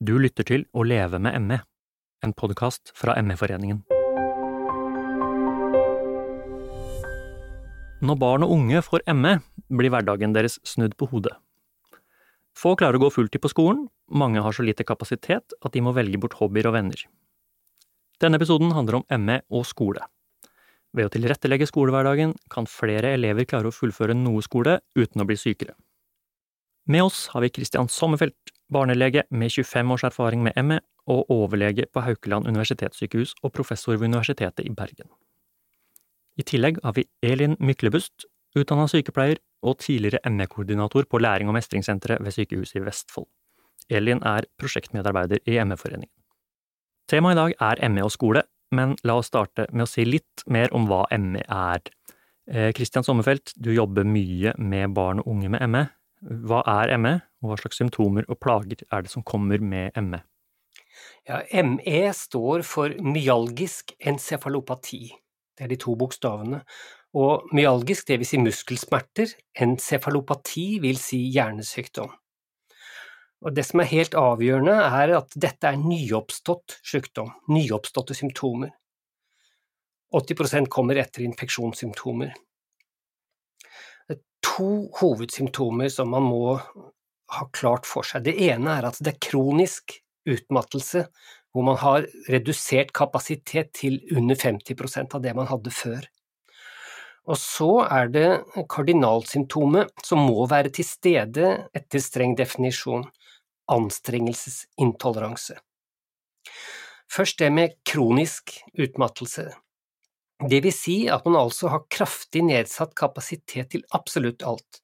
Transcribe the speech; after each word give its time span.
Du 0.00 0.14
lytter 0.16 0.46
til 0.48 0.62
Å 0.72 0.80
leve 0.80 1.18
med 1.20 1.34
ME, 1.44 1.56
en 2.24 2.32
podkast 2.32 2.88
fra 2.96 3.12
ME-foreningen. 3.20 3.82
Når 8.00 8.16
barn 8.22 8.46
og 8.46 8.54
unge 8.54 8.80
får 8.86 9.02
ME, 9.12 9.34
blir 9.68 9.92
hverdagen 9.92 10.32
deres 10.32 10.56
snudd 10.64 10.94
på 10.96 11.10
hodet. 11.10 11.34
Få 12.56 12.72
klarer 12.80 12.96
å 12.96 13.02
gå 13.02 13.10
fulltid 13.12 13.42
på 13.44 13.50
skolen, 13.52 13.82
mange 14.08 14.40
har 14.40 14.56
så 14.56 14.64
lite 14.64 14.86
kapasitet 14.88 15.52
at 15.52 15.74
de 15.74 15.82
må 15.84 15.92
velge 15.92 16.16
bort 16.22 16.38
hobbyer 16.38 16.70
og 16.70 16.78
venner. 16.78 17.02
Denne 18.24 18.40
episoden 18.40 18.72
handler 18.72 19.02
om 19.02 19.20
ME 19.20 19.42
og 19.52 19.66
skole. 19.68 20.06
Ved 20.96 21.10
å 21.10 21.12
tilrettelegge 21.12 21.68
skolehverdagen 21.68 22.32
kan 22.48 22.64
flere 22.64 23.12
elever 23.18 23.44
klare 23.44 23.68
å 23.68 23.76
fullføre 23.76 24.16
noe 24.16 24.40
skole 24.48 24.78
uten 24.96 25.20
å 25.20 25.28
bli 25.28 25.36
sykere. 25.36 25.76
Med 26.88 27.04
oss 27.04 27.26
har 27.34 27.44
vi 27.44 27.52
Christian 27.52 27.92
Sommerfelt, 27.92 28.56
barnelege 28.72 29.24
med 29.30 29.52
25 29.52 29.92
års 29.92 30.04
erfaring 30.04 30.42
med 30.42 30.56
ME 30.64 30.80
og 31.10 31.30
overlege 31.30 31.86
på 31.92 32.02
Haukeland 32.04 32.46
universitetssykehus 32.48 33.34
og 33.42 33.52
professor 33.52 33.96
ved 33.96 34.08
Universitetet 34.08 34.66
i 34.66 34.74
Bergen. 34.74 35.10
I 36.38 36.46
tillegg 36.46 36.78
har 36.84 36.94
vi 36.96 37.04
Elin 37.22 37.56
Myklebust, 37.60 38.24
utdanna 38.56 38.86
sykepleier 38.88 39.40
og 39.62 39.78
tidligere 39.78 40.30
ME-koordinator 40.30 41.04
på 41.04 41.18
Læring- 41.18 41.50
og 41.50 41.54
mestringssenteret 41.54 42.24
ved 42.24 42.32
Sykehuset 42.32 42.80
i 42.80 42.84
Vestfold. 42.86 43.28
Elin 43.90 44.22
er 44.22 44.46
prosjektmedarbeider 44.58 45.42
i 45.46 45.58
ME-foreningen. 45.64 46.14
Temaet 47.10 47.34
i 47.34 47.40
dag 47.40 47.54
er 47.60 47.88
ME 47.90 48.04
og 48.06 48.12
skole, 48.14 48.42
men 48.70 48.94
la 49.04 49.18
oss 49.18 49.26
starte 49.32 49.66
med 49.72 49.84
å 49.84 49.90
si 49.90 50.04
litt 50.06 50.44
mer 50.46 50.70
om 50.72 50.86
hva 50.86 51.04
ME 51.18 51.42
er. 51.42 51.82
Kristian 52.74 53.04
Sommerfelt, 53.06 53.52
du 53.58 53.72
jobber 53.74 54.06
mye 54.06 54.54
med 54.58 54.94
barn 54.94 55.20
og 55.22 55.28
unge 55.34 55.50
med 55.50 55.66
ME. 55.68 55.84
Hva 56.20 56.60
er 56.68 56.92
ME, 57.00 57.14
og 57.40 57.52
hva 57.52 57.56
slags 57.62 57.78
symptomer 57.80 58.26
og 58.28 58.36
plager 58.44 58.82
er 58.92 59.04
det 59.04 59.12
som 59.12 59.24
kommer 59.24 59.62
med 59.64 59.96
ME? 60.04 60.20
Ja, 61.28 61.40
ME 61.64 62.10
står 62.16 62.64
for 62.66 62.92
myalgisk 63.00 63.94
encefalopati. 63.98 65.06
Det 65.56 65.64
er 65.64 65.72
de 65.72 65.78
to 65.80 65.94
bokstavene. 65.96 66.60
Og 67.16 67.48
myalgisk, 67.56 68.06
det 68.08 68.20
vil 68.20 68.28
si 68.28 68.40
muskelsmerter, 68.40 69.32
encefalopati 69.64 70.66
vil 70.84 71.00
si 71.00 71.22
hjernesykdom. 71.34 72.12
Og 73.40 73.56
det 73.56 73.64
som 73.64 73.80
er 73.80 73.88
helt 73.90 74.14
avgjørende, 74.18 74.76
er 74.76 75.16
at 75.16 75.32
dette 75.40 75.72
er 75.72 75.80
nyoppstått 75.80 76.76
sykdom, 76.84 77.32
nyoppståtte 77.48 78.14
symptomer. 78.14 78.74
80% 80.12 80.68
kommer 80.68 81.00
etter 81.00 81.24
infeksjonssymptomer 81.24 82.34
to 84.44 84.88
hovedsymptomer 85.00 85.90
som 85.92 86.10
man 86.14 86.26
må 86.26 86.56
ha 87.30 87.46
klart 87.54 87.86
for 87.88 88.06
seg. 88.06 88.24
Det 88.26 88.36
ene 88.50 88.78
er 88.78 88.88
at 88.88 88.98
det 89.00 89.14
er 89.14 89.22
kronisk 89.30 90.00
utmattelse, 90.28 91.06
hvor 91.50 91.66
man 91.66 91.78
har 91.82 92.06
redusert 92.30 92.92
kapasitet 92.94 93.72
til 93.78 93.98
under 94.14 94.38
50% 94.38 95.16
av 95.16 95.22
det 95.24 95.34
man 95.36 95.48
hadde 95.50 95.72
før. 95.74 96.04
Og 97.30 97.36
så 97.38 97.70
er 97.84 98.10
det 98.10 98.28
kardinalsymptomet 98.70 100.04
som 100.06 100.22
må 100.24 100.46
være 100.50 100.72
til 100.74 100.86
stede 100.86 101.50
etter 101.76 102.02
streng 102.02 102.36
definisjon 102.38 103.04
anstrengelsesintoleranse. 103.70 105.58
Først 107.10 107.38
det 107.38 107.50
med 107.52 107.76
kronisk 107.86 108.56
utmattelse. 108.78 109.50
Det 110.40 110.62
vil 110.64 110.72
si 110.72 110.96
at 111.12 111.26
man 111.28 111.36
altså 111.36 111.68
har 111.68 111.84
kraftig 111.92 112.40
nedsatt 112.48 112.94
kapasitet 112.96 113.74
til 113.74 113.82
absolutt 113.96 114.44
alt, 114.48 114.80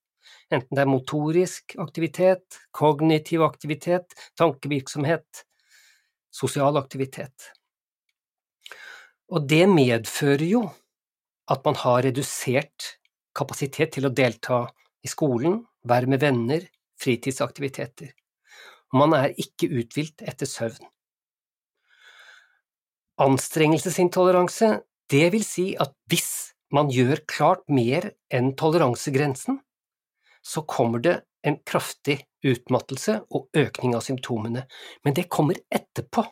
enten 0.53 0.77
det 0.77 0.83
er 0.83 0.91
motorisk 0.91 1.77
aktivitet, 1.81 2.59
kognitiv 2.77 3.45
aktivitet, 3.47 4.13
tankevirksomhet, 4.37 5.47
sosial 6.29 6.77
aktivitet. 6.77 7.53
Og 9.33 9.47
det 9.49 9.65
medfører 9.71 10.45
jo 10.45 10.67
at 11.51 11.65
man 11.65 11.79
har 11.81 12.05
redusert 12.05 12.93
kapasitet 13.37 13.95
til 13.97 14.09
å 14.09 14.13
delta 14.13 14.67
i 15.05 15.09
skolen, 15.09 15.63
være 15.87 16.11
med 16.11 16.21
venner, 16.21 16.67
fritidsaktiviteter. 17.01 18.13
Man 18.93 19.15
er 19.17 19.33
ikke 19.41 19.71
uthvilt 19.73 20.23
etter 20.27 20.49
søvn. 20.49 20.85
Anstrengelsesintoleranse 23.23 24.69
det 25.13 25.31
vil 25.35 25.45
si 25.47 25.71
at 25.81 25.95
hvis 26.11 26.53
man 26.75 26.91
gjør 26.91 27.23
klart 27.31 27.65
mer 27.71 28.11
enn 28.35 28.53
toleransegrensen, 28.59 29.61
så 30.43 30.63
kommer 30.67 31.03
det 31.03 31.21
en 31.47 31.59
kraftig 31.67 32.21
utmattelse 32.47 33.21
og 33.35 33.49
økning 33.55 33.95
av 33.95 34.03
symptomene, 34.07 34.65
men 35.07 35.15
det 35.15 35.29
kommer 35.31 35.59
etterpå. 35.71 36.25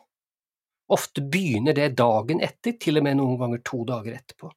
Ofte 0.91 1.23
begynner 1.23 1.75
det 1.75 1.95
dagen 1.97 2.43
etter, 2.43 2.75
til 2.79 2.99
og 2.99 3.07
med 3.07 3.17
noen 3.19 3.39
ganger 3.39 3.63
to 3.65 3.83
dager 3.87 4.17
etterpå. 4.19 4.51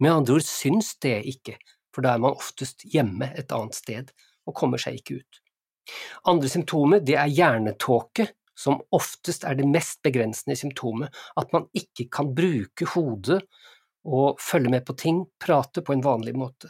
Med 0.00 0.12
andre 0.12 0.38
ord 0.38 0.46
syns 0.46 0.92
det 1.02 1.20
ikke, 1.30 1.56
for 1.94 2.04
da 2.04 2.14
er 2.14 2.22
man 2.22 2.36
oftest 2.36 2.84
hjemme 2.90 3.30
et 3.38 3.54
annet 3.54 3.78
sted 3.78 4.12
og 4.46 4.56
kommer 4.56 4.82
seg 4.82 4.98
ikke 5.00 5.20
ut. 5.22 5.40
Andre 6.30 6.50
symptomer 6.52 7.02
det 7.02 7.16
er 7.18 7.32
hjernetåke, 7.32 8.28
som 8.60 8.80
oftest 8.92 9.46
er 9.48 9.56
det 9.56 9.68
mest 9.68 10.02
begrensende 10.04 10.56
symptomet, 10.58 11.14
at 11.40 11.52
man 11.54 11.66
ikke 11.76 12.10
kan 12.12 12.34
bruke 12.36 12.88
hodet 12.94 13.40
og 14.04 14.40
følge 14.40 14.72
med 14.72 14.84
på 14.86 14.96
ting, 15.00 15.24
prate 15.40 15.84
på 15.84 15.94
en 15.96 16.04
vanlig 16.04 16.34
måte. 16.36 16.68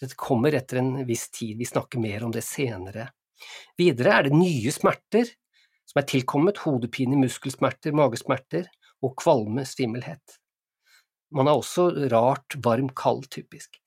Dette 0.00 0.16
kommer 0.16 0.54
etter 0.56 0.80
en 0.80 0.94
viss 1.08 1.28
tid, 1.32 1.56
vi 1.60 1.68
snakker 1.68 2.00
mer 2.00 2.24
om 2.24 2.32
det 2.32 2.44
senere. 2.44 3.10
Videre 3.80 4.16
er 4.16 4.28
det 4.28 4.36
nye 4.36 4.72
smerter 4.72 5.28
som 5.88 6.00
er 6.00 6.08
tilkommet, 6.08 6.60
hodepine, 6.64 7.18
muskelsmerter, 7.18 7.94
magesmerter 7.96 8.68
og 9.04 9.16
kvalme, 9.20 9.64
svimmelhet. 9.66 10.36
Man 11.34 11.48
er 11.48 11.58
også 11.58 11.88
rart 12.10 12.56
varm, 12.64 12.90
kald, 12.96 13.28
typisk. 13.30 13.78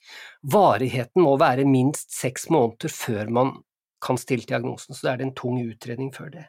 Varigheten 0.48 1.26
må 1.26 1.36
være 1.40 1.68
minst 1.68 2.14
seks 2.16 2.50
måneder 2.54 2.92
før 2.94 3.32
man 3.36 3.54
kan 4.04 4.20
stille 4.20 4.48
diagnosen, 4.48 4.96
så 4.96 5.06
det 5.06 5.14
er 5.14 5.26
en 5.26 5.36
tung 5.38 5.60
utredning 5.64 6.12
før 6.16 6.32
det. 6.34 6.46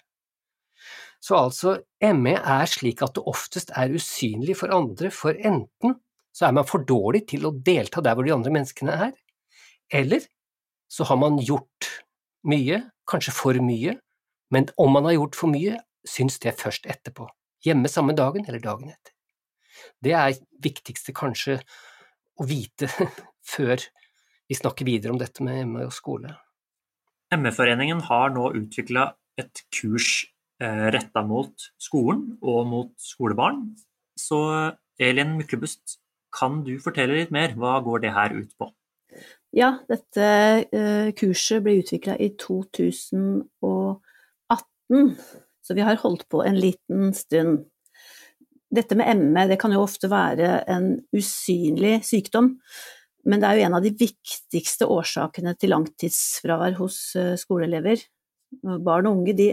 Så 1.24 1.36
altså, 1.38 1.78
ME 2.18 2.34
er 2.36 2.68
slik 2.68 3.00
at 3.04 3.14
det 3.16 3.24
oftest 3.30 3.70
er 3.72 3.94
usynlig 3.96 4.58
for 4.60 4.72
andre, 4.76 5.08
for 5.14 5.32
enten 5.32 5.96
så 6.34 6.48
er 6.48 6.56
man 6.58 6.66
for 6.68 6.84
dårlig 6.84 7.22
til 7.30 7.46
å 7.48 7.54
delta 7.64 8.02
der 8.04 8.16
hvor 8.16 8.26
de 8.26 8.34
andre 8.34 8.52
menneskene 8.52 8.96
er, 9.06 9.14
eller 9.94 10.26
så 10.90 11.06
har 11.08 11.16
man 11.20 11.38
gjort 11.40 11.88
mye, 12.50 12.82
kanskje 13.08 13.32
for 13.32 13.56
mye, 13.64 13.96
men 14.52 14.68
om 14.80 14.92
man 14.92 15.08
har 15.08 15.16
gjort 15.16 15.38
for 15.38 15.52
mye, 15.52 15.78
syns 16.04 16.36
det 16.42 16.58
først 16.60 16.84
etterpå, 16.90 17.26
hjemme 17.64 17.88
samme 17.88 18.12
dagen 18.16 18.44
eller 18.44 18.60
dagen 18.60 18.92
etter. 18.92 19.14
Det 20.04 20.12
er 20.12 20.36
viktigste 20.62 21.14
kanskje 21.16 21.56
å 22.36 22.46
vite 22.50 22.90
før 23.54 23.80
vi 24.44 24.58
snakker 24.58 24.84
videre 24.84 25.14
om 25.14 25.22
dette 25.22 25.46
med 25.46 25.64
ME 25.70 25.88
og 25.88 25.96
skole. 25.96 26.36
ME-foreningen 27.32 28.04
har 28.10 28.34
nå 28.34 28.50
utvikla 28.60 29.08
et 29.40 29.64
kurs 29.72 30.26
retta 30.62 31.24
mot 31.26 31.64
skolen 31.82 32.36
og 32.38 32.68
mot 32.70 32.92
skolebarn. 33.02 33.64
Så 34.14 34.38
Elin 35.02 35.32
Myklebust, 35.38 35.98
kan 36.34 36.64
du 36.66 36.74
fortelle 36.82 37.14
litt 37.18 37.32
mer? 37.34 37.54
Hva 37.58 37.80
går 37.84 38.04
det 38.04 38.14
her 38.14 38.34
ut 38.36 38.52
på? 38.58 38.70
Ja, 39.54 39.76
dette 39.86 40.24
eh, 40.74 41.12
kurset 41.14 41.62
ble 41.62 41.76
utvikla 41.78 42.16
i 42.18 42.32
2018, 42.40 45.14
så 45.62 45.76
vi 45.78 45.84
har 45.86 46.02
holdt 46.02 46.26
på 46.32 46.42
en 46.42 46.58
liten 46.58 47.14
stund. 47.14 47.62
Dette 48.74 48.98
med 48.98 49.20
ME 49.20 49.44
det 49.46 49.60
kan 49.62 49.72
jo 49.74 49.84
ofte 49.84 50.10
være 50.10 50.64
en 50.70 51.06
usynlig 51.14 52.00
sykdom, 52.08 52.56
men 53.30 53.40
det 53.40 53.48
er 53.48 53.54
jo 53.60 53.66
en 53.68 53.76
av 53.78 53.84
de 53.84 53.92
viktigste 53.94 54.84
årsakene 54.90 55.52
til 55.54 55.70
langtidsfravær 55.76 56.74
hos 56.80 56.98
eh, 57.20 57.36
skoleelever. 57.38 57.98
Barn 58.64 59.06
og 59.06 59.14
unge 59.20 59.34
de 59.38 59.48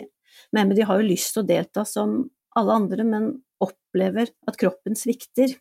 men 0.55 0.73
de 0.75 0.85
har 0.87 0.99
jo 0.99 1.09
lyst 1.09 1.35
til 1.35 1.43
å 1.43 1.49
delta 1.49 1.85
som 1.87 2.23
alle 2.57 2.77
andre, 2.81 3.05
men 3.07 3.31
opplever 3.61 4.31
at 4.49 4.57
kroppen 4.59 4.97
svikter. 4.97 5.53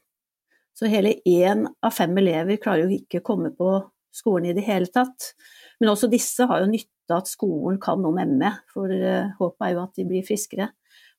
Så 0.77 0.89
hele 0.91 1.19
én 1.29 1.67
av 1.85 1.95
fem 1.95 2.17
elever 2.19 2.61
klarer 2.63 2.87
jo 2.87 3.01
ikke 3.01 3.21
å 3.21 3.27
komme 3.27 3.53
på 3.55 3.75
skolen 4.15 4.51
i 4.51 4.57
det 4.57 4.65
hele 4.67 4.91
tatt. 4.91 5.33
Men 5.81 5.93
også 5.93 6.11
disse 6.11 6.47
har 6.49 6.63
jo 6.63 6.71
nytte 6.71 7.13
av 7.13 7.23
at 7.23 7.31
skolen 7.31 7.79
kan 7.83 8.01
noe 8.03 8.15
med 8.17 8.33
ME, 8.41 8.53
for 8.73 8.91
uh, 8.91 9.31
håpet 9.39 9.67
er 9.67 9.75
jo 9.75 9.83
at 9.85 9.99
de 9.99 10.07
blir 10.09 10.27
friskere 10.27 10.71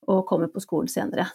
og 0.10 0.26
kommer 0.30 0.50
på 0.52 0.64
skolen 0.64 0.90
senere. 0.90 1.28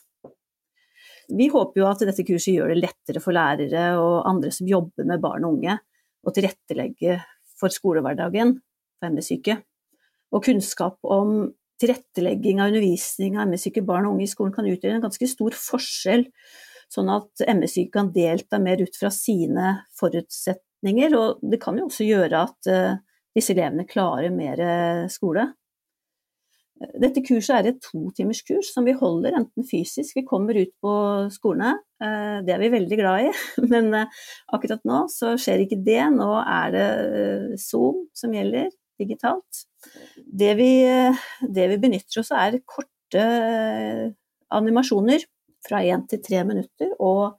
Vi 1.27 1.49
håper 1.51 1.81
jo 1.81 1.89
at 1.89 2.03
dette 2.07 2.25
kurset 2.27 2.55
gjør 2.55 2.73
det 2.73 2.83
lettere 2.85 3.23
for 3.23 3.35
lærere 3.35 3.89
og 3.99 4.27
andre 4.31 4.53
som 4.55 4.69
jobber 4.71 5.07
med 5.09 5.23
barn 5.23 5.47
og 5.47 5.59
unge, 5.59 5.79
å 6.27 6.33
tilrettelegge 6.35 7.19
for 7.59 7.73
skolehverdagen 7.73 8.57
for 8.99 9.15
ME-syke. 9.15 9.59
Og 10.35 10.43
kunnskap 10.47 10.99
om 11.07 11.49
tilrettelegging 11.81 12.63
av 12.63 12.71
undervisning 12.71 13.37
av 13.39 13.51
ME-syke 13.51 13.85
barn 13.87 14.09
og 14.09 14.17
unge 14.17 14.27
i 14.27 14.31
skolen 14.31 14.55
kan 14.55 14.69
utgjøre 14.69 14.99
en 14.99 15.05
ganske 15.05 15.29
stor 15.31 15.57
forskjell, 15.57 16.27
sånn 16.93 17.11
at 17.13 17.45
ME-syke 17.59 17.93
kan 17.99 18.13
delta 18.15 18.61
mer 18.63 18.83
ut 18.83 18.97
fra 18.97 19.11
sine 19.15 19.77
forutsetninger. 19.99 21.17
Og 21.19 21.45
det 21.45 21.61
kan 21.63 21.79
jo 21.79 21.89
også 21.91 22.07
gjøre 22.07 22.43
at 22.49 22.71
uh, 22.73 22.99
disse 23.37 23.53
elevene 23.57 23.89
klarer 23.89 24.33
mer 24.35 24.63
skole. 25.13 25.51
Dette 26.77 27.23
kurset 27.25 27.55
er 27.57 27.69
et 27.71 27.79
totimerskurs 27.81 28.69
som 28.75 28.85
vi 28.85 28.93
holder 28.97 29.39
enten 29.39 29.65
fysisk, 29.65 30.13
vi 30.19 30.27
kommer 30.29 30.59
ut 30.59 30.73
på 30.85 30.93
skolene. 31.33 31.79
Eh, 32.05 32.43
det 32.45 32.53
er 32.53 32.61
vi 32.61 32.73
veldig 32.75 32.99
glad 33.01 33.29
i, 33.29 33.31
men 33.73 33.89
eh, 33.97 34.19
akkurat 34.53 34.83
nå 34.89 35.07
så 35.13 35.35
skjer 35.41 35.65
ikke 35.65 35.81
det. 35.87 36.03
Nå 36.13 36.29
er 36.43 36.75
det 36.75 36.89
eh, 37.21 37.55
Zoom 37.61 38.05
som 38.17 38.35
gjelder, 38.37 38.69
digitalt. 39.01 39.65
Det 40.17 40.53
vi, 40.59 40.71
det 41.41 41.67
vi 41.73 41.81
benytter 41.83 42.23
oss 42.23 42.33
av 42.35 42.47
er 42.47 42.63
korte 42.69 43.25
animasjoner 44.55 45.25
fra 45.67 45.83
én 45.83 46.05
til 46.11 46.23
tre 46.23 46.43
minutter 46.47 46.93
og 47.03 47.37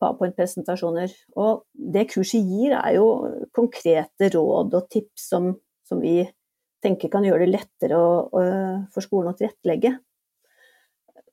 PowerPoint-presentasjoner. 0.00 1.12
Og 1.40 1.64
det 1.72 2.08
kurset 2.12 2.44
gir 2.44 2.76
er 2.78 2.96
jo 2.96 3.08
konkrete 3.56 4.30
råd 4.34 4.76
og 4.76 4.92
tips 4.92 5.28
som, 5.32 5.52
som 5.86 6.00
vi 6.02 6.22
tenker 6.84 7.12
kan 7.12 7.24
gjøre 7.26 7.44
det 7.44 7.54
lettere 7.54 7.98
å, 8.00 8.12
å, 8.32 8.44
for 8.92 9.04
skolen 9.04 9.32
å 9.32 9.36
tilrettelegge. 9.36 9.96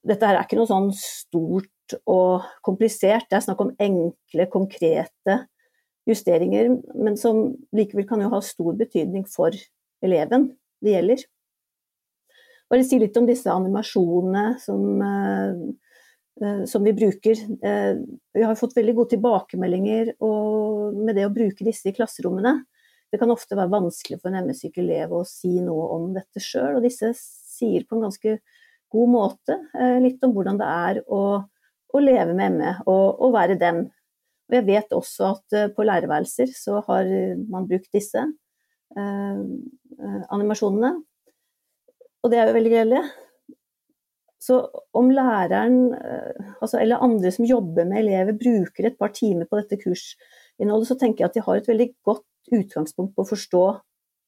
Dette 0.07 0.27
her 0.27 0.37
er 0.37 0.47
ikke 0.47 0.59
noe 0.59 0.69
sånn 0.69 0.91
stort 0.95 1.95
og 2.03 2.43
komplisert, 2.63 3.29
det 3.29 3.37
er 3.37 3.45
snakk 3.45 3.61
om 3.63 3.71
enkle, 3.79 4.47
konkrete 4.51 5.37
justeringer, 6.07 6.71
men 6.95 7.17
som 7.19 7.49
likevel 7.75 8.07
kan 8.07 8.21
jo 8.23 8.31
ha 8.31 8.41
stor 8.43 8.77
betydning 8.79 9.25
for 9.29 9.55
eleven 10.03 10.51
det 10.83 10.93
gjelder. 10.95 11.25
Bare 12.71 12.85
si 12.87 12.99
litt 12.99 13.17
om 13.19 13.27
disse 13.27 13.51
animasjonene 13.51 14.57
som, 14.59 15.03
uh, 15.03 16.63
som 16.67 16.83
vi 16.83 16.93
bruker. 16.95 17.39
Uh, 17.63 18.03
vi 18.35 18.43
har 18.43 18.59
fått 18.59 18.75
veldig 18.77 18.95
gode 18.97 19.15
tilbakemeldinger 19.15 20.13
med 20.97 21.15
det 21.15 21.27
å 21.27 21.33
bruke 21.33 21.67
disse 21.67 21.89
i 21.91 21.95
klasserommene. 21.95 22.57
Det 23.11 23.19
kan 23.21 23.31
ofte 23.31 23.55
være 23.55 23.71
vanskelig 23.71 24.19
for 24.19 24.31
en 24.31 24.47
ME-syk 24.47 24.81
elev 24.81 25.13
å 25.15 25.23
si 25.27 25.53
noe 25.63 25.85
om 25.95 26.09
dette 26.15 26.43
sjøl, 26.43 26.75
og 26.77 26.83
disse 26.83 27.13
sier 27.15 27.85
på 27.87 27.95
en 27.95 28.07
ganske 28.07 28.37
god 28.93 29.11
måte 29.11 29.57
eh, 29.77 29.97
litt 30.03 30.23
om 30.23 30.33
hvordan 30.35 30.59
det 30.59 30.67
er 30.71 30.99
å, 31.11 31.21
å 31.43 32.01
leve 32.03 32.35
med 32.35 32.57
ME 32.59 32.73
og, 32.85 33.05
og, 33.19 33.31
være 33.35 33.57
dem. 33.59 33.85
Og 34.47 34.55
jeg 34.55 34.67
vet 34.67 34.95
også 34.95 35.31
at 35.33 35.57
eh, 35.57 35.69
på 35.75 35.85
lærerværelser 35.87 36.53
så 36.55 36.81
har 36.87 37.09
man 37.51 37.67
brukt 37.69 37.89
disse 37.95 38.23
eh, 38.23 39.39
eh, 39.41 40.21
animasjonene, 40.31 40.93
og 42.23 42.31
det 42.31 42.39
er 42.39 42.49
jo 42.49 42.57
veldig 42.57 42.73
gledelig. 42.73 43.01
Så 44.47 44.61
om 44.95 45.09
læreren, 45.11 45.93
eh, 45.93 46.53
altså, 46.61 46.79
eller 46.79 47.03
andre 47.03 47.31
som 47.33 47.47
jobber 47.47 47.87
med 47.89 48.03
elever, 48.03 48.37
bruker 48.37 48.87
et 48.87 48.97
par 48.99 49.11
timer 49.15 49.49
på 49.49 49.59
dette 49.59 49.79
kursinnholdet, 49.81 50.89
så 50.91 50.97
tenker 50.99 51.23
jeg 51.23 51.31
at 51.31 51.37
de 51.37 51.45
har 51.47 51.59
et 51.59 51.69
veldig 51.71 51.89
godt 52.07 52.53
utgangspunkt 52.55 53.15
på 53.15 53.25
å 53.25 53.31
forstå 53.31 53.63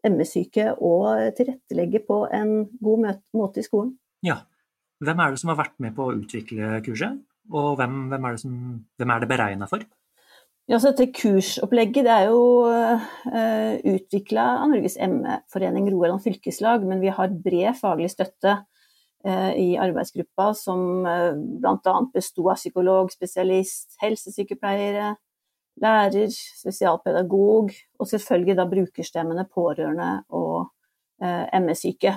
ME-syke 0.09 0.73
og 0.79 1.35
tilrettelegge 1.37 2.01
på 2.07 2.21
en 2.35 2.53
god 2.79 3.19
måte 3.35 3.61
i 3.61 3.67
skolen. 3.67 3.93
Ja. 4.25 4.41
Hvem 4.99 5.21
er 5.23 5.31
det 5.31 5.39
som 5.39 5.53
har 5.53 5.59
vært 5.61 5.77
med 5.79 5.93
på 5.95 6.09
å 6.09 6.15
utvikle 6.17 6.81
kurset, 6.83 7.21
og 7.55 7.77
hvem, 7.79 8.09
hvem 8.11 8.25
er 8.27 8.35
det, 8.35 8.41
som, 8.41 8.55
hvem 8.99 9.13
er 9.13 9.21
det 9.23 9.29
beregna 9.31 9.67
for? 9.71 9.85
Ja, 10.69 10.77
så 10.77 10.91
dette 10.91 11.07
kursopplegget 11.17 12.05
det 12.05 12.13
er 12.13 12.27
jo 12.29 12.41
uh, 12.69 13.05
eh, 13.33 13.79
utvikla 13.89 14.43
av 14.61 14.69
Norges 14.69 14.99
ME-forening 15.01 15.87
Rogaland 15.89 16.21
fylkeslag, 16.21 16.83
men 16.85 17.01
vi 17.01 17.09
har 17.09 17.33
bred 17.33 17.73
faglig 17.79 18.11
støtte 18.13 18.53
uh, 18.53 19.49
i 19.57 19.79
arbeidsgruppa 19.81 20.51
som 20.53 21.07
uh, 21.09 21.33
bl.a. 21.33 21.95
besto 22.13 22.45
av 22.53 22.61
psykolog, 22.61 23.09
spesialist, 23.09 23.97
helsesykepleiere, 24.03 25.15
lærer, 25.81 26.29
spesialpedagog, 26.37 27.73
og 27.97 28.13
selvfølgelig 28.13 28.59
da 28.61 28.69
brukerstemmene, 28.69 29.49
pårørende 29.49 30.11
og 30.37 30.67
uh, 30.69 31.45
ME-syke. 31.65 32.13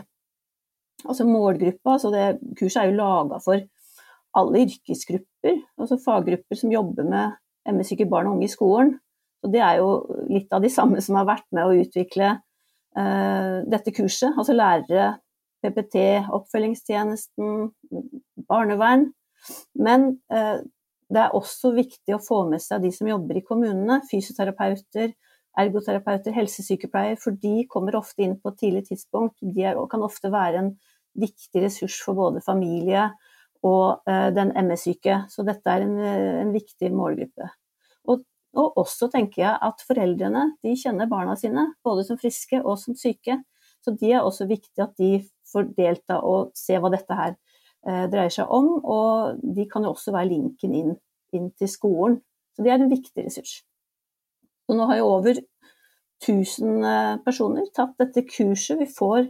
Altså 1.06 1.24
målgruppa, 1.24 1.96
så 1.96 2.12
det 2.12 2.26
kurset 2.60 2.82
er 2.82 2.92
jo 2.92 3.00
laga 3.00 3.40
for 3.40 3.64
alle 4.36 4.66
yrkesgrupper, 4.66 5.64
altså 5.80 6.04
faggrupper 6.04 6.60
som 6.60 6.76
jobber 6.76 7.08
med 7.08 7.40
ME-syke 7.70 8.08
barn 8.10 8.28
og 8.30 8.38
unge 8.38 8.48
i 8.48 8.52
skolen. 8.52 8.96
Og 9.42 9.52
det 9.52 9.62
er 9.62 9.80
jo 9.80 9.90
litt 10.30 10.52
av 10.54 10.62
de 10.62 10.70
samme 10.70 11.02
som 11.02 11.18
har 11.18 11.28
vært 11.28 11.48
med 11.54 11.66
å 11.66 11.80
utvikle 11.82 12.36
uh, 12.36 13.56
dette 13.70 13.94
kurset. 13.94 14.30
Altså 14.36 14.54
lærere, 14.54 15.16
PPT, 15.62 15.96
oppfølgingstjenesten, 16.34 17.66
barnevern. 18.50 19.08
Men 19.78 20.12
uh, 20.34 20.62
det 21.12 21.24
er 21.24 21.36
også 21.36 21.74
viktig 21.76 22.16
å 22.16 22.22
få 22.22 22.44
med 22.50 22.62
seg 22.64 22.86
de 22.86 22.92
som 22.94 23.10
jobber 23.10 23.38
i 23.38 23.44
kommunene, 23.46 24.00
fysioterapeuter, 24.10 25.12
ergoterapeuter, 25.58 26.32
helsesykepleiere, 26.32 27.18
for 27.20 27.36
de 27.36 27.66
kommer 27.70 27.98
ofte 27.98 28.24
inn 28.24 28.38
på 28.40 28.52
et 28.52 28.62
tidlig 28.62 28.86
tidspunkt. 28.88 29.36
De 29.42 29.66
er, 29.68 29.76
kan 29.90 30.06
ofte 30.06 30.30
være 30.32 30.62
en 30.62 30.72
viktig 31.18 31.60
ressurs 31.60 31.98
for 32.00 32.16
både 32.16 32.40
familie 32.44 33.10
og 33.66 34.02
uh, 34.08 34.28
den 34.34 34.52
ME-syke. 34.66 35.22
Så 35.30 35.44
dette 35.46 35.70
er 35.70 35.86
en, 35.86 35.96
en 36.46 36.52
viktig 36.54 36.90
målgruppe. 36.94 37.48
Og, 38.10 38.24
og, 38.58 38.78
også 38.82 39.08
tenker 39.12 39.44
jeg 39.44 39.54
at 39.68 39.86
foreldrene 39.86 40.48
de 40.64 40.74
kjenner 40.78 41.10
barna 41.10 41.36
sine, 41.38 41.68
både 41.84 42.06
som 42.08 42.18
friske 42.20 42.62
og 42.62 42.76
som 42.82 42.98
syke. 42.98 43.38
Så 43.82 43.94
de 43.98 44.12
er 44.14 44.22
også 44.22 44.46
viktig 44.50 44.82
at 44.82 44.94
de 44.98 45.16
får 45.52 45.72
delta 45.76 46.20
og 46.26 46.52
se 46.58 46.78
hva 46.78 46.90
dette 46.92 47.16
her 47.18 47.34
Eh, 47.82 48.04
dreier 48.06 48.30
seg 48.30 48.50
om, 48.54 48.76
og 48.86 49.40
de 49.42 49.64
kan 49.66 49.82
jo 49.82 49.90
også 49.90 50.12
være 50.14 50.30
linken 50.30 50.74
inn, 50.78 50.92
inn 51.34 51.48
til 51.58 51.70
skolen. 51.70 52.20
Så 52.54 52.62
de 52.62 52.70
er 52.70 52.78
en 52.78 52.92
viktig 52.92 53.24
ressurs. 53.24 53.56
Og 54.70 54.78
nå 54.78 54.86
har 54.86 55.00
jo 55.00 55.08
over 55.16 55.40
1000 56.22 56.86
eh, 56.86 57.16
personer 57.24 57.66
tatt 57.74 57.96
dette 57.98 58.22
kurset. 58.28 58.78
Vi 58.78 58.86
får 58.86 59.26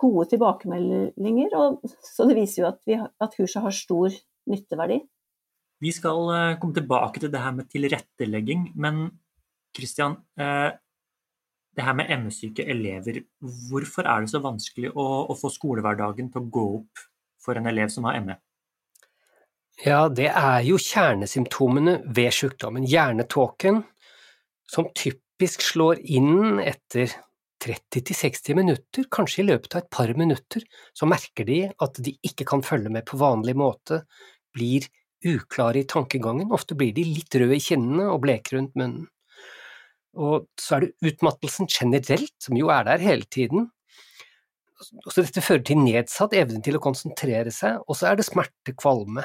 gode 0.00 0.28
tilbakemeldinger, 0.32 1.56
og, 1.58 1.82
så 2.04 2.26
det 2.28 2.36
viser 2.38 2.62
jo 2.62 2.68
at, 2.72 2.80
vi, 2.88 2.98
at 2.98 3.34
kurset 3.36 3.64
har 3.64 3.74
stor 3.76 4.14
nytteverdi. 4.50 5.00
Vi 5.82 5.92
skal 5.94 6.30
eh, 6.34 6.54
komme 6.62 6.76
tilbake 6.76 7.22
til 7.22 7.32
det 7.32 7.42
her 7.42 7.54
med 7.56 7.70
tilrettelegging, 7.70 8.70
men 8.78 9.04
Kristian, 9.72 10.18
det 10.36 11.84
her 11.86 11.94
med 11.96 12.10
ME-syke 12.20 12.66
elever, 12.68 13.22
hvorfor 13.40 14.04
er 14.04 14.20
det 14.20 14.28
så 14.28 14.42
vanskelig 14.44 14.90
å, 14.92 15.06
å 15.32 15.36
få 15.38 15.48
skolehverdagen 15.54 16.28
til 16.28 16.42
å 16.42 16.50
gå 16.52 16.64
opp 16.82 17.04
for 17.40 17.56
en 17.56 17.70
elev 17.70 17.88
som 17.94 18.04
har 18.04 18.20
ME? 18.20 18.36
Ja, 19.80 20.06
det 20.12 20.28
er 20.28 20.60
jo 20.66 20.76
kjernesymptomene 20.78 22.02
ved 22.14 22.34
sykdommen, 22.36 22.84
hjernetåken, 22.86 23.80
som 24.68 24.90
typisk 24.94 25.64
slår 25.64 26.02
inn 26.04 26.60
etter 26.62 27.10
30-60 27.62 28.56
minutter, 28.58 29.06
kanskje 29.12 29.42
i 29.42 29.46
løpet 29.50 29.76
av 29.76 29.84
et 29.84 29.90
par 29.94 30.12
minutter, 30.18 30.64
så 30.96 31.08
merker 31.08 31.46
de 31.48 31.60
at 31.70 32.00
de 32.02 32.16
ikke 32.26 32.46
kan 32.48 32.64
følge 32.66 32.92
med 32.92 33.06
på 33.08 33.20
vanlig 33.20 33.54
måte, 33.58 34.02
blir 34.54 34.88
uklare 35.22 35.82
i 35.82 35.88
tankegangen, 35.88 36.50
ofte 36.54 36.76
blir 36.78 36.94
de 36.96 37.04
litt 37.06 37.34
røde 37.38 37.56
i 37.56 37.62
kinnene 37.62 38.08
og 38.10 38.24
bleke 38.24 38.56
rundt 38.56 38.74
munnen. 38.78 39.06
Og 40.18 40.48
så 40.60 40.76
er 40.76 40.84
det 40.84 41.12
utmattelsen 41.12 41.70
generelt, 41.72 42.34
som 42.42 42.58
jo 42.58 42.68
er 42.74 42.84
der 42.90 43.04
hele 43.04 43.24
tiden, 43.24 43.70
så 44.82 45.22
dette 45.22 45.44
fører 45.44 45.62
til 45.66 45.78
nedsatt 45.78 46.34
evne 46.34 46.58
til 46.64 46.76
å 46.76 46.82
konsentrere 46.82 47.52
seg, 47.54 47.84
og 47.86 47.96
så 47.98 48.10
er 48.10 48.18
det 48.18 48.26
smerte, 48.26 48.74
kvalme. 48.74 49.24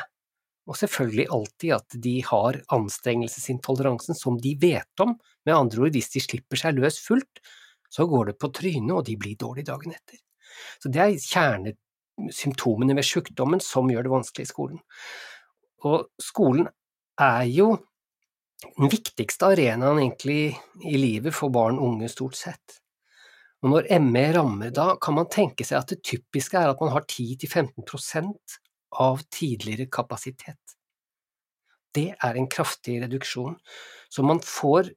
Og 0.68 0.78
selvfølgelig 0.78 1.30
alltid 1.34 1.74
at 1.78 1.96
de 2.04 2.14
har 2.28 2.60
anstrengelsesintoleransen 2.76 4.18
som 4.18 4.38
de 4.44 4.54
vet 4.62 5.04
om, 5.04 5.16
med 5.48 5.56
andre 5.56 5.88
ord 5.88 5.96
hvis 5.96 6.12
de 6.14 6.22
slipper 6.22 6.60
seg 6.60 6.78
løs 6.78 7.00
fullt, 7.02 7.42
så 7.90 8.08
går 8.10 8.32
det 8.32 8.40
på 8.42 8.52
trynet 8.54 8.96
og 8.96 9.06
de 9.08 9.18
blir 9.20 9.38
dårlige 9.40 9.70
dagen 9.72 9.94
etter. 9.96 10.20
Så 10.82 10.92
det 10.94 11.04
er 11.04 11.16
kjernesymptomene 11.22 12.98
ved 12.98 13.08
sykdommen 13.08 13.64
som 13.64 13.90
gjør 13.92 14.08
det 14.08 14.14
vanskelig 14.14 14.48
i 14.48 14.52
skolen. 14.52 14.82
Og 15.88 16.08
skolen 16.22 16.68
er 17.22 17.46
jo 17.50 17.76
den 18.78 18.90
viktigste 18.90 19.52
arenaen 19.54 20.02
egentlig 20.02 20.58
i 20.82 20.98
livet 20.98 21.36
for 21.36 21.54
barn 21.54 21.78
og 21.78 21.94
unge, 21.94 22.10
stort 22.10 22.38
sett. 22.40 22.80
Og 23.64 23.74
når 23.74 23.90
ME 24.06 24.26
rammer 24.36 24.74
da, 24.74 24.92
kan 25.02 25.18
man 25.18 25.30
tenke 25.34 25.66
seg 25.66 25.80
at 25.80 25.94
det 25.94 26.04
typiske 26.06 26.58
er 26.58 26.72
at 26.72 26.82
man 26.82 26.94
har 26.94 27.06
10–15% 27.10 28.58
av 29.02 29.22
tidligere 29.34 29.90
kapasitet. 29.94 30.78
Det 31.94 32.12
er 32.14 32.38
en 32.38 32.50
kraftig 32.50 33.00
reduksjon, 33.02 33.58
så 34.10 34.26
man 34.26 34.42
får 34.44 34.92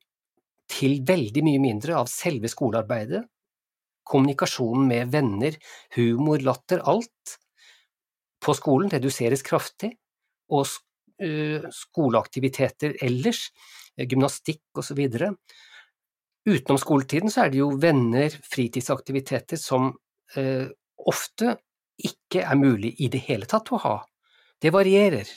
til 0.70 1.00
veldig 1.06 1.42
mye 1.46 1.60
mindre 1.62 1.96
av 1.98 2.10
selve 2.10 2.50
skolearbeidet, 2.50 3.24
kommunikasjonen 4.10 4.86
med 4.90 5.10
venner, 5.12 5.56
humor, 5.96 6.42
latter, 6.42 6.82
alt 6.88 7.36
på 8.40 8.54
skolen 8.56 8.90
reduseres 8.90 9.44
kraftig, 9.46 9.92
og 10.50 10.66
skoleaktiviteter 11.76 12.96
ellers, 13.04 13.50
gymnastikk 14.00 14.80
osv., 14.80 15.04
Utenom 16.48 16.78
skoletiden 16.80 17.28
så 17.28 17.44
er 17.44 17.50
det 17.52 17.58
jo 17.60 17.66
venner, 17.76 18.32
fritidsaktiviteter 18.48 19.58
som 19.60 19.90
eh, 20.40 20.70
ofte 20.96 21.58
ikke 22.00 22.40
er 22.40 22.56
mulig 22.56 22.94
i 23.04 23.10
det 23.12 23.20
hele 23.26 23.48
tatt 23.48 23.68
å 23.76 23.80
ha. 23.82 23.96
Det 24.60 24.72
varierer. 24.72 25.28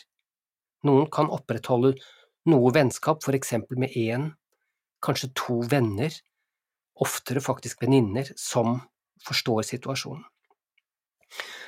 Noen 0.88 1.10
kan 1.12 1.28
opprettholde 1.32 1.94
noe 2.48 2.72
vennskap, 2.76 3.20
for 3.24 3.36
eksempel 3.36 3.80
med 3.84 3.96
én, 4.00 4.30
kanskje 5.04 5.32
to 5.38 5.60
venner, 5.70 6.14
oftere 7.04 7.42
faktisk 7.44 7.84
venninner, 7.84 8.30
som 8.40 8.80
forstår 9.24 9.66
situasjonen. 9.68 10.24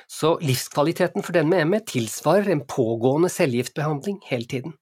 Så 0.06 0.36
livskvaliteten 0.38 1.24
for 1.26 1.34
den 1.34 1.48
med 1.50 1.66
ME 1.66 1.80
tilsvarer 1.82 2.52
en 2.52 2.62
pågående 2.68 3.30
cellegiftbehandling 3.32 4.20
hele 4.28 4.46
tiden. 4.46 4.76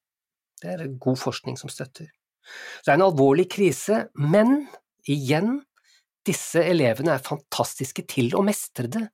Det 0.60 0.74
er 0.74 0.98
god 1.00 1.18
forskning 1.20 1.56
som 1.60 1.72
støtter. 1.72 2.10
Så 2.44 2.84
det 2.84 2.92
er 2.92 2.98
en 2.98 3.06
alvorlig 3.06 3.46
krise, 3.52 4.02
men 4.20 4.66
igjen, 5.08 5.62
disse 6.24 6.60
elevene 6.60 7.16
er 7.16 7.24
fantastiske 7.24 8.04
til 8.08 8.36
å 8.36 8.44
mestre 8.44 8.88
det, 8.92 9.06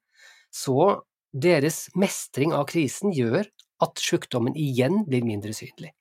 så 0.51 1.03
deres 1.31 1.89
mestring 1.99 2.55
av 2.55 2.67
krisen 2.71 3.15
gjør 3.15 3.47
at 3.83 4.03
sykdommen 4.03 4.57
igjen 4.59 5.05
blir 5.07 5.23
mindre 5.27 5.55
synlig, 5.57 5.93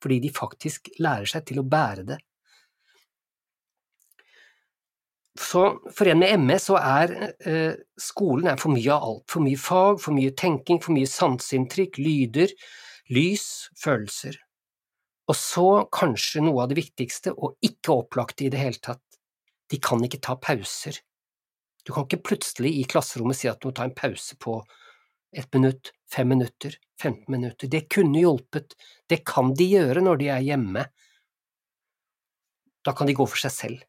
fordi 0.00 0.22
de 0.24 0.32
faktisk 0.32 0.88
lærer 1.04 1.28
seg 1.28 1.44
til 1.50 1.60
å 1.60 1.68
bære 1.68 2.06
det. 2.08 2.18
Så 5.34 5.64
for 5.90 6.06
en 6.06 6.20
med 6.22 6.38
ME 6.46 6.56
så 6.62 6.76
er 6.78 7.12
eh, 7.42 7.74
skolen 7.98 8.52
er 8.52 8.60
for 8.60 8.70
mye 8.70 8.90
av 8.94 9.06
alt, 9.08 9.24
for 9.32 9.42
mye 9.42 9.58
fag, 9.58 9.98
for 10.04 10.14
mye 10.14 10.34
tenking, 10.38 10.78
for 10.82 10.94
mye 10.94 11.10
sanseinntrykk, 11.10 11.98
lyder, 11.98 12.54
lys, 13.10 13.48
følelser. 13.80 14.38
Og 15.26 15.38
så 15.38 15.66
kanskje 15.94 16.44
noe 16.44 16.62
av 16.62 16.70
det 16.70 16.78
viktigste, 16.78 17.32
og 17.34 17.56
ikke 17.66 17.96
opplagte 17.96 18.46
i 18.46 18.52
det 18.52 18.60
hele 18.60 18.78
tatt, 18.78 19.02
de 19.72 19.80
kan 19.82 20.04
ikke 20.06 20.22
ta 20.22 20.36
pauser. 20.38 21.00
Du 21.84 21.92
kan 21.92 22.06
ikke 22.06 22.22
plutselig 22.30 22.70
i 22.78 22.84
klasserommet 22.88 23.38
si 23.38 23.48
at 23.50 23.58
du 23.60 23.68
må 23.68 23.74
ta 23.76 23.88
en 23.88 23.96
pause 23.96 24.36
på 24.40 24.60
ett 25.34 25.50
minutt, 25.56 25.90
fem 26.12 26.28
minutter, 26.28 26.76
15 27.02 27.24
minutter. 27.28 27.68
Det 27.68 27.88
kunne 27.90 28.20
hjulpet, 28.20 28.76
det 29.10 29.24
kan 29.26 29.50
de 29.58 29.66
gjøre 29.66 30.04
når 30.04 30.20
de 30.20 30.30
er 30.30 30.46
hjemme. 30.46 30.84
Da 32.84 32.94
kan 32.94 33.08
de 33.08 33.16
gå 33.16 33.26
for 33.26 33.40
seg 33.40 33.52
selv. 33.52 33.82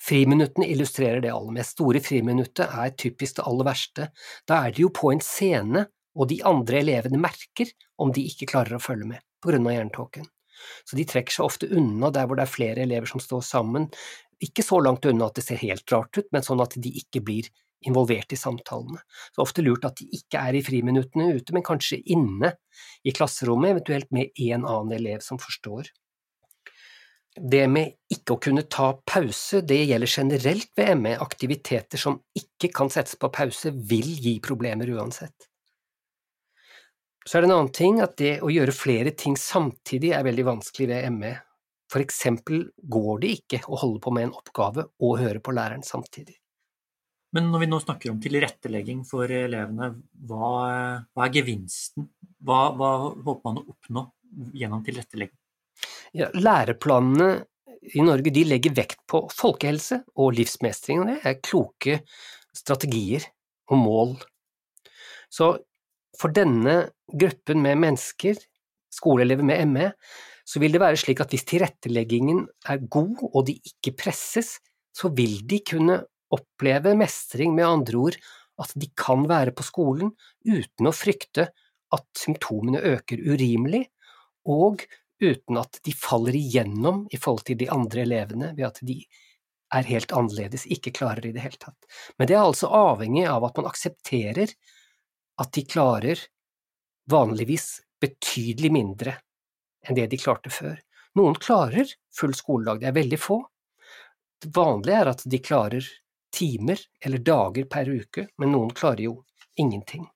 Friminuttene 0.00 0.68
illustrerer 0.72 1.20
det 1.20 1.32
aller 1.32 1.54
mest. 1.54 1.76
Store 1.76 2.00
friminuttet 2.02 2.66
er 2.66 2.94
typisk 2.98 3.38
det 3.38 3.46
aller 3.48 3.68
verste. 3.68 4.10
Da 4.48 4.62
er 4.64 4.74
de 4.74 4.86
jo 4.86 4.92
på 4.96 5.12
en 5.12 5.22
scene, 5.24 5.86
og 6.16 6.30
de 6.30 6.40
andre 6.46 6.80
elevene 6.80 7.20
merker 7.20 7.70
om 8.00 8.10
de 8.14 8.24
ikke 8.26 8.48
klarer 8.50 8.78
å 8.78 8.82
følge 8.82 9.06
med 9.12 9.24
på 9.40 9.52
grunn 9.52 9.68
av 9.68 9.76
jerntåken. 9.76 10.26
Så 10.84 10.96
de 10.98 11.06
trekker 11.08 11.32
seg 11.32 11.46
ofte 11.46 11.68
unna 11.72 12.10
der 12.12 12.26
hvor 12.28 12.36
det 12.36 12.44
er 12.44 12.52
flere 12.52 12.84
elever 12.84 13.08
som 13.08 13.22
står 13.22 13.44
sammen, 13.46 13.88
ikke 14.40 14.64
så 14.64 14.80
langt 14.80 15.06
unna 15.08 15.28
at 15.28 15.36
det 15.36 15.44
ser 15.46 15.60
helt 15.60 15.92
rart 15.92 16.16
ut, 16.16 16.28
men 16.32 16.44
sånn 16.44 16.62
at 16.64 16.76
de 16.80 16.92
ikke 17.02 17.22
blir 17.24 17.48
involvert 17.86 18.32
i 18.32 18.38
samtalene. 18.40 19.00
Så 19.34 19.44
ofte 19.44 19.64
lurt 19.64 19.86
at 19.88 20.00
de 20.00 20.08
ikke 20.16 20.40
er 20.40 20.56
i 20.56 20.64
friminuttene 20.64 21.30
ute, 21.36 21.54
men 21.56 21.64
kanskje 21.64 22.00
inne 22.12 22.54
i 23.04 23.14
klasserommet, 23.16 23.76
eventuelt 23.76 24.10
med 24.12 24.32
en 24.48 24.66
annen 24.66 24.96
elev 24.96 25.24
som 25.24 25.40
forstår. 25.40 25.88
Det 27.30 27.66
med 27.70 27.94
ikke 28.10 28.34
å 28.34 28.40
kunne 28.42 28.64
ta 28.66 28.88
pause, 29.06 29.60
det 29.62 29.84
gjelder 29.84 30.10
generelt 30.10 30.72
ved 30.76 30.96
ME. 30.98 31.12
Aktiviteter 31.22 32.00
som 32.00 32.18
ikke 32.36 32.72
kan 32.74 32.90
settes 32.90 33.14
på 33.20 33.30
pause, 33.32 33.70
vil 33.70 34.08
gi 34.18 34.40
problemer 34.42 34.90
uansett. 34.96 35.46
Så 37.26 37.38
er 37.38 37.44
det 37.44 37.50
en 37.50 37.56
annen 37.58 37.74
ting 37.76 38.00
at 38.02 38.16
det 38.18 38.40
å 38.42 38.50
gjøre 38.50 38.74
flere 38.74 39.12
ting 39.14 39.36
samtidig 39.38 40.14
er 40.16 40.26
veldig 40.26 40.46
vanskelig 40.48 40.88
ved 40.90 41.16
ME. 41.20 41.32
For 41.90 42.02
eksempel 42.02 42.64
går 42.90 43.22
det 43.22 43.32
ikke 43.38 43.64
å 43.66 43.78
holde 43.82 44.02
på 44.02 44.12
med 44.14 44.28
en 44.28 44.36
oppgave 44.38 44.86
og 45.02 45.18
høre 45.20 45.42
på 45.42 45.54
læreren 45.54 45.84
samtidig. 45.86 46.36
Men 47.34 47.50
når 47.52 47.62
vi 47.62 47.68
nå 47.70 47.78
snakker 47.82 48.10
om 48.10 48.18
tilrettelegging 48.22 49.04
for 49.06 49.30
elevene, 49.30 49.92
hva, 50.26 50.48
hva 51.14 51.26
er 51.26 51.34
gevinsten? 51.36 52.08
Hva, 52.42 52.72
hva, 52.74 52.90
håper 53.12 53.44
man 53.46 53.60
å 53.60 53.66
oppnå 53.70 54.04
gjennom 54.58 54.82
tilrettelegging? 54.86 55.39
Læreplanene 56.14 57.30
i 57.94 58.02
Norge 58.04 58.32
legger 58.44 58.74
vekt 58.76 59.00
på 59.08 59.22
folkehelse 59.32 60.02
og 60.18 60.34
livsmestring, 60.36 61.02
og 61.02 61.10
det 61.10 61.18
er 61.24 61.40
kloke 61.42 62.00
strategier 62.56 63.24
og 63.70 63.78
mål. 63.78 64.14
Så 65.30 65.54
for 66.18 66.34
denne 66.34 66.90
gruppen 67.06 67.62
med 67.62 67.78
mennesker, 67.80 68.38
skoleelever 68.90 69.46
med 69.46 69.70
ME, 69.70 69.88
så 70.44 70.58
vil 70.58 70.74
det 70.74 70.82
være 70.82 70.98
slik 70.98 71.22
at 71.22 71.30
hvis 71.30 71.46
tilretteleggingen 71.46 72.42
er 72.68 72.82
god 72.90 73.22
og 73.30 73.44
de 73.46 73.54
ikke 73.54 73.94
presses, 74.02 74.56
så 74.90 75.12
vil 75.14 75.38
de 75.46 75.60
kunne 75.62 76.00
oppleve 76.34 76.96
mestring, 76.98 77.54
med 77.54 77.66
andre 77.66 77.98
ord 77.98 78.18
at 78.60 78.74
de 78.76 78.90
kan 78.98 79.24
være 79.30 79.54
på 79.56 79.64
skolen 79.64 80.10
uten 80.44 80.88
å 80.90 80.94
frykte 80.94 81.48
at 81.94 82.06
symptomene 82.18 82.82
øker 82.92 83.22
urimelig, 83.30 83.86
og 84.46 84.82
uten 85.20 85.58
at 85.60 85.80
de 85.84 85.92
faller 85.92 86.36
igjennom 86.36 87.04
i 87.12 87.18
forhold 87.20 87.46
til 87.48 87.58
de 87.60 87.68
andre 87.72 88.04
elevene 88.06 88.52
ved 88.56 88.66
at 88.70 88.80
de 88.86 89.00
er 89.70 89.86
helt 89.86 90.12
annerledes, 90.16 90.66
ikke 90.66 90.92
klarer 90.96 91.26
i 91.26 91.32
det 91.34 91.44
hele 91.44 91.60
tatt. 91.60 91.88
Men 92.18 92.26
det 92.26 92.36
er 92.36 92.42
altså 92.42 92.70
avhengig 92.74 93.26
av 93.30 93.44
at 93.46 93.60
man 93.60 93.68
aksepterer 93.70 94.54
at 95.40 95.52
de 95.54 95.64
klarer 95.64 96.24
vanligvis 97.10 97.80
betydelig 98.00 98.72
mindre 98.74 99.16
enn 99.86 99.96
det 99.96 100.08
de 100.12 100.18
klarte 100.20 100.50
før. 100.52 100.78
Noen 101.18 101.38
klarer 101.40 101.88
full 102.14 102.34
skoledag, 102.36 102.80
det 102.82 102.90
er 102.90 102.98
veldig 102.98 103.18
få. 103.18 103.40
Det 104.40 104.50
vanlige 104.56 105.00
er 105.00 105.10
at 105.10 105.24
de 105.26 105.40
klarer 105.42 105.86
timer 106.34 106.80
eller 107.04 107.22
dager 107.24 107.66
per 107.70 107.90
uke, 107.90 108.28
men 108.38 108.52
noen 108.54 108.70
klarer 108.76 109.06
jo 109.08 109.16
ingenting. 109.58 110.06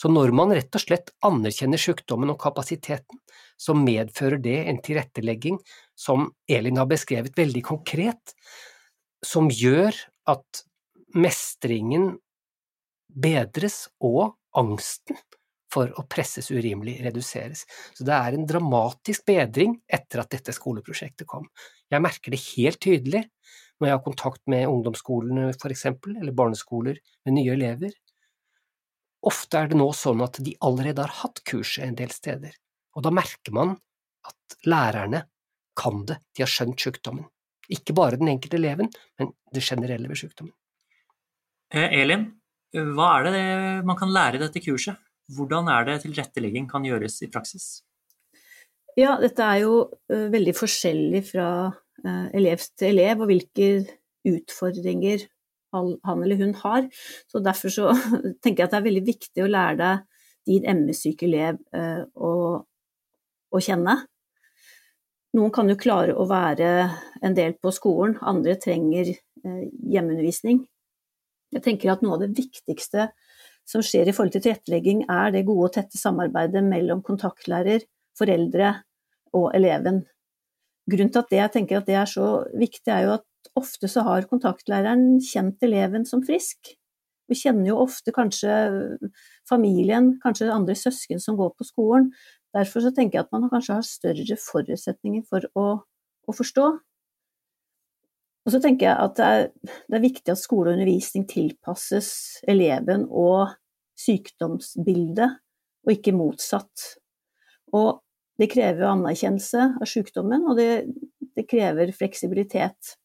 Så 0.00 0.08
når 0.08 0.32
man 0.32 0.54
rett 0.56 0.72
og 0.72 0.80
slett 0.80 1.12
anerkjenner 1.26 1.80
sykdommen 1.80 2.32
og 2.32 2.40
kapasiteten, 2.40 3.20
så 3.60 3.76
medfører 3.76 4.40
det 4.40 4.56
en 4.70 4.80
tilrettelegging 4.80 5.58
som 5.98 6.30
Elin 6.48 6.80
har 6.80 6.88
beskrevet 6.88 7.36
veldig 7.36 7.62
konkret, 7.68 8.32
som 9.20 9.50
gjør 9.52 9.92
at 10.32 10.62
mestringen 11.12 12.14
bedres 13.10 13.90
og 14.00 14.38
angsten 14.56 15.18
for 15.70 15.92
å 16.00 16.06
presses 16.10 16.48
urimelig 16.50 16.96
reduseres. 17.04 17.66
Så 17.94 18.06
det 18.06 18.16
er 18.16 18.34
en 18.34 18.46
dramatisk 18.48 19.26
bedring 19.28 19.76
etter 19.86 20.22
at 20.22 20.32
dette 20.32 20.54
skoleprosjektet 20.56 21.28
kom. 21.30 21.46
Jeg 21.92 22.02
merker 22.02 22.34
det 22.34 22.42
helt 22.56 22.80
tydelig 22.82 23.26
når 23.80 23.88
jeg 23.88 23.96
har 23.96 24.04
kontakt 24.04 24.42
med 24.50 24.68
ungdomsskolene 24.68 25.50
eksempel, 25.52 26.16
eller 26.18 26.36
barneskoler 26.36 26.98
med 27.26 27.36
nye 27.36 27.54
elever. 27.54 27.94
Ofte 29.26 29.58
er 29.60 29.68
det 29.68 29.76
nå 29.76 29.90
sånn 29.92 30.22
at 30.24 30.38
de 30.40 30.54
allerede 30.64 31.04
har 31.04 31.12
hatt 31.22 31.42
kurset 31.44 31.84
en 31.84 31.98
del 31.98 32.12
steder, 32.14 32.54
og 32.96 33.04
da 33.04 33.12
merker 33.12 33.52
man 33.52 33.74
at 34.26 34.56
lærerne 34.68 35.26
kan 35.76 36.04
det, 36.08 36.16
de 36.36 36.44
har 36.44 36.50
skjønt 36.50 36.80
sykdommen. 36.80 37.26
Ikke 37.70 37.94
bare 37.96 38.18
den 38.20 38.32
enkelte 38.32 38.58
eleven, 38.58 38.88
men 39.20 39.30
det 39.54 39.62
generelle 39.62 40.08
ved 40.10 40.18
sykdommen. 40.18 40.54
Eh, 41.70 42.00
Elin, 42.00 42.26
hva 42.74 43.12
er 43.18 43.28
det 43.28 43.44
man 43.86 43.98
kan 43.98 44.10
lære 44.12 44.40
i 44.40 44.42
dette 44.42 44.62
kurset? 44.64 44.98
Hvordan 45.30 45.68
er 45.70 45.86
det 45.86 46.00
tilrettelegging 46.02 46.66
kan 46.70 46.84
gjøres 46.86 47.20
i 47.22 47.30
praksis? 47.30 47.68
Ja, 48.98 49.14
dette 49.20 49.46
er 49.46 49.60
jo 49.62 49.74
veldig 50.08 50.54
forskjellig 50.58 51.20
fra 51.28 51.46
elev 52.34 52.64
til 52.74 52.96
elev, 52.96 53.22
og 53.22 53.30
hvilke 53.30 53.68
utfordringer 54.26 55.22
han 55.72 56.22
eller 56.22 56.40
hun 56.40 56.54
har. 56.62 56.88
Så 57.30 57.42
Derfor 57.44 57.74
så 57.74 57.92
tenker 58.42 58.64
jeg 58.64 58.68
at 58.68 58.74
det 58.74 58.80
er 58.80 58.88
veldig 58.88 59.04
viktig 59.06 59.44
å 59.44 59.50
lære 59.50 59.78
deg 59.80 60.06
din 60.50 60.66
ME-syke 60.80 61.26
elev 61.28 61.58
å, 62.16 62.32
å 63.52 63.60
kjenne. 63.62 63.98
Noen 65.36 65.52
kan 65.54 65.68
jo 65.70 65.78
klare 65.78 66.16
å 66.16 66.24
være 66.26 66.70
en 67.22 67.36
del 67.36 67.54
på 67.60 67.70
skolen, 67.74 68.16
andre 68.26 68.56
trenger 68.58 69.12
hjemmeundervisning. 69.12 70.64
Jeg 71.54 71.64
tenker 71.64 71.92
at 71.92 72.02
noe 72.02 72.16
av 72.16 72.24
det 72.24 72.32
viktigste 72.38 73.10
som 73.68 73.82
skjer 73.84 74.10
i 74.10 74.14
forhold 74.14 74.34
til 74.34 74.44
tilrettelegging, 74.44 75.04
er 75.10 75.34
det 75.34 75.46
gode 75.46 75.68
og 75.68 75.74
tette 75.76 75.98
samarbeidet 75.98 76.62
mellom 76.66 77.02
kontaktlærer, 77.06 77.84
foreldre 78.18 78.72
og 79.36 79.52
eleven. 79.54 80.02
Grunnen 80.90 81.12
til 81.14 81.22
at 81.22 81.30
det, 81.30 81.38
jeg 81.38 81.54
tenker 81.54 81.78
at 81.78 81.86
det 81.86 81.98
er 82.00 82.10
så 82.10 82.30
viktig, 82.50 82.90
er 82.90 83.06
jo 83.06 83.16
at 83.18 83.26
ofte 83.58 83.88
så 83.90 84.04
har 84.06 84.28
kontaktlæreren 84.30 85.18
kjent 85.24 85.62
eleven 85.66 86.06
som 86.08 86.22
frisk. 86.26 86.74
Vi 87.30 87.38
kjenner 87.38 87.70
jo 87.70 87.80
ofte 87.84 88.12
kanskje 88.14 88.52
familien, 89.48 90.16
kanskje 90.22 90.50
andre 90.50 90.74
søsken 90.78 91.22
som 91.22 91.38
går 91.38 91.52
på 91.58 91.66
skolen. 91.68 92.10
Derfor 92.56 92.82
så 92.82 92.90
tenker 92.94 93.20
jeg 93.20 93.28
at 93.28 93.34
man 93.34 93.50
kanskje 93.52 93.76
har 93.78 93.86
større 93.86 94.38
forutsetninger 94.42 95.22
for 95.30 95.46
å, 95.54 95.66
å 96.26 96.34
forstå. 96.34 96.66
Og 98.46 98.54
så 98.54 98.60
tenker 98.62 98.88
jeg 98.88 98.96
at 98.98 99.16
det 99.18 99.28
er, 99.28 99.42
det 99.62 99.98
er, 99.98 100.02
viktig 100.02 100.32
at 100.32 100.40
skole 100.40 100.72
og 100.72 100.78
undervisning 100.78 101.26
tilpasses 101.30 102.10
eleven 102.48 103.04
og 103.06 103.52
sykdomsbildet, 104.00 105.36
og 105.86 105.92
ikke 105.92 106.16
motsatt. 106.16 106.86
Og 107.76 108.00
det 108.40 108.48
krever 108.50 108.88
anerkjennelse 108.88 109.66
av 109.76 109.88
sykdommen, 109.88 110.48
og 110.48 110.58
det, 110.58 110.88
det 111.36 111.46
krever 111.48 111.92
fleksibilitet. 111.94 112.96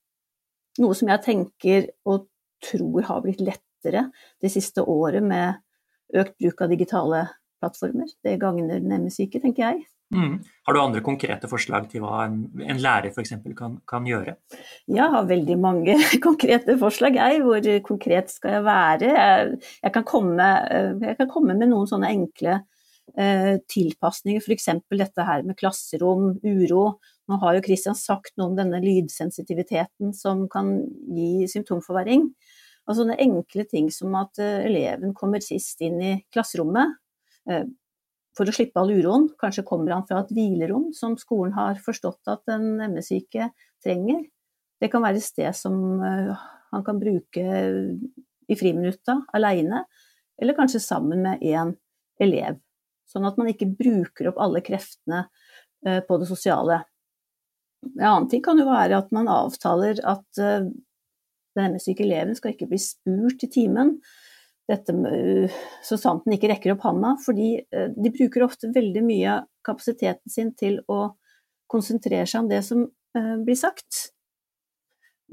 Noe 0.81 0.97
som 0.97 1.11
jeg 1.11 1.23
tenker 1.23 1.89
og 2.09 2.27
tror 2.65 3.07
har 3.07 3.23
blitt 3.23 3.43
lettere 3.43 4.09
det 4.41 4.51
siste 4.51 4.83
året 4.83 5.23
med 5.23 5.61
økt 6.15 6.37
bruk 6.41 6.63
av 6.63 6.71
digitale 6.71 7.25
plattformer. 7.61 8.09
Det 8.23 8.37
gagner 8.41 8.79
den 8.79 9.05
ME-syke, 9.05 9.41
tenker 9.43 9.69
jeg. 9.69 9.85
Mm. 10.13 10.37
Har 10.63 10.73
du 10.73 10.79
andre 10.79 11.01
konkrete 11.01 11.47
forslag 11.49 11.87
til 11.89 12.03
hva 12.03 12.27
en, 12.27 12.43
en 12.61 12.81
lærer 12.81 13.09
f.eks. 13.09 13.33
Kan, 13.57 13.79
kan 13.89 14.05
gjøre? 14.05 14.35
Jeg 14.91 15.07
har 15.15 15.25
veldig 15.29 15.57
mange 15.59 15.97
konkrete 16.27 16.77
forslag, 16.81 17.17
jeg. 17.17 17.41
Hvor 17.45 17.69
konkret 17.87 18.31
skal 18.33 18.59
jeg 18.59 18.67
være? 18.67 19.09
Jeg, 19.15 19.57
jeg, 19.81 19.95
kan, 19.97 20.05
komme, 20.07 20.49
eh, 20.69 20.93
jeg 21.09 21.19
kan, 21.21 21.31
komme, 21.31 21.57
med 21.57 21.71
noen 21.73 21.89
sånne 21.89 22.13
enkle 22.13 22.59
eh, 23.17 23.55
tilpasninger, 23.71 24.45
f.eks. 24.45 24.69
dette 24.93 25.27
her 25.27 25.45
med 25.47 25.57
klasserom, 25.59 26.35
uro. 26.45 26.85
Nå 27.25 27.39
har 27.41 27.55
jo 27.57 27.63
Kristian 27.65 27.97
sagt 27.97 28.35
noe 28.37 28.51
om 28.51 28.57
denne 28.57 28.81
lydsensitiviteten 28.83 30.13
som 30.13 30.45
kan 30.51 30.75
gi 31.15 31.47
symptomforverring. 31.49 32.27
Og 32.85 32.97
sånne 32.99 33.17
enkle 33.21 33.65
ting 33.69 33.89
som 33.93 34.13
at 34.19 34.37
eh, 34.41 34.67
eleven 34.67 35.15
kommer 35.17 35.41
sist 35.41 35.81
inn 35.85 35.97
i 36.03 36.13
klasserommet. 36.33 36.93
Eh, 37.49 37.65
for 38.35 38.51
å 38.51 38.53
slippe 38.53 38.81
all 38.81 38.91
uroen. 38.93 39.29
Kanskje 39.41 39.65
kommer 39.65 39.95
han 39.95 40.05
fra 40.05 40.21
et 40.21 40.33
hvilerom 40.35 40.91
som 40.93 41.15
skolen 41.17 41.55
har 41.55 41.79
forstått 41.81 42.29
at 42.29 42.43
den 42.51 42.75
ME-syke 42.93 43.49
trenger. 43.83 44.25
Det 44.81 44.91
kan 44.91 45.05
være 45.05 45.21
et 45.21 45.25
sted 45.25 45.55
som 45.57 46.03
eh, 46.03 46.45
han 46.75 46.85
kan 46.85 47.01
bruke 47.01 47.45
i 48.45 48.57
friminutta 48.59 49.21
aleine, 49.33 49.85
eller 50.37 50.57
kanskje 50.57 50.83
sammen 50.83 51.23
med 51.25 51.41
en 51.47 51.71
elev. 52.21 52.59
Sånn 53.09 53.25
at 53.25 53.39
man 53.39 53.49
ikke 53.49 53.71
bruker 53.79 54.29
opp 54.29 54.41
alle 54.43 54.61
kreftene 54.65 55.23
på 56.05 56.17
det 56.17 56.27
sosiale. 56.27 56.79
En 57.93 58.05
annen 58.09 58.29
ting 58.31 58.43
kan 58.45 58.59
jo 58.59 58.67
være 58.67 58.99
at 58.99 59.11
man 59.15 59.29
avtaler 59.31 60.01
at 60.03 60.41
uh, 60.41 60.67
den 61.55 61.75
ME-syke 61.75 62.03
eleven 62.05 62.35
skal 62.37 62.53
ikke 62.53 62.69
bli 62.71 62.79
spurt 62.81 63.45
i 63.45 63.51
timen 63.51 63.95
dette 64.69 64.95
med, 64.97 65.53
så 65.85 65.97
sant 65.99 66.25
den 66.25 66.35
ikke 66.37 66.49
rekker 66.49 66.73
opp 66.73 66.85
handa, 66.87 67.13
fordi 67.21 67.51
eh, 67.61 67.91
de 67.93 68.11
bruker 68.13 68.47
ofte 68.47 68.71
veldig 68.73 69.03
mye 69.05 69.35
av 69.35 69.43
kapasiteten 69.65 70.31
sin 70.31 70.51
til 70.57 70.79
å 70.89 71.13
konsentrere 71.69 72.25
seg 72.29 72.43
om 72.43 72.49
det 72.49 72.63
som 72.65 72.81
eh, 72.81 73.35
blir 73.45 73.59
sagt. 73.59 74.07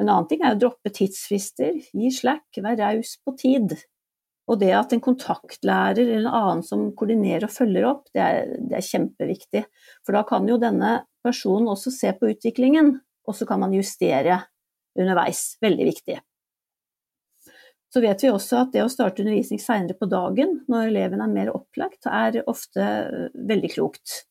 En 0.01 0.09
annen 0.09 0.29
ting 0.29 0.45
er 0.45 0.57
å 0.57 0.61
droppe 0.61 0.93
tidsfrister, 0.93 1.81
gi 1.93 2.13
slack, 2.13 2.45
være 2.61 2.93
raus 2.93 3.15
på 3.25 3.35
tid. 3.41 3.75
Og 4.51 4.59
det 4.61 4.73
at 4.75 4.93
en 4.93 5.03
kontaktlærer 5.05 6.03
eller 6.03 6.27
en 6.27 6.37
annen 6.43 6.63
som 6.67 6.89
koordinerer 6.99 7.47
og 7.47 7.55
følger 7.55 7.89
opp, 7.89 8.09
det 8.13 8.25
er, 8.25 8.55
det 8.69 8.79
er 8.81 8.89
kjempeviktig. 8.89 9.65
For 10.05 10.17
da 10.17 10.25
kan 10.29 10.49
jo 10.51 10.59
denne 10.61 10.99
personen 11.25 11.71
også 11.73 11.93
se 11.95 12.13
på 12.17 12.33
utviklingen, 12.33 12.97
og 13.27 13.39
så 13.39 13.47
kan 13.49 13.63
man 13.63 13.75
justere 13.77 14.43
underveis. 14.99 15.57
Veldig 15.63 15.89
viktig. 15.93 16.19
Så 17.93 18.01
vet 18.01 18.23
vi 18.25 18.31
også 18.33 18.63
at 18.63 18.73
det 18.73 18.83
å 18.87 18.91
starte 18.91 19.21
undervisning 19.21 19.61
seinere 19.61 19.97
på 19.99 20.09
dagen, 20.09 20.63
når 20.73 20.89
eleven 20.89 21.21
er 21.21 21.33
mer 21.33 21.51
opplagt, 21.53 22.09
er 22.09 22.41
ofte 22.49 22.81
eh, 22.83 23.33
veldig 23.37 23.71
klokt. 23.75 24.23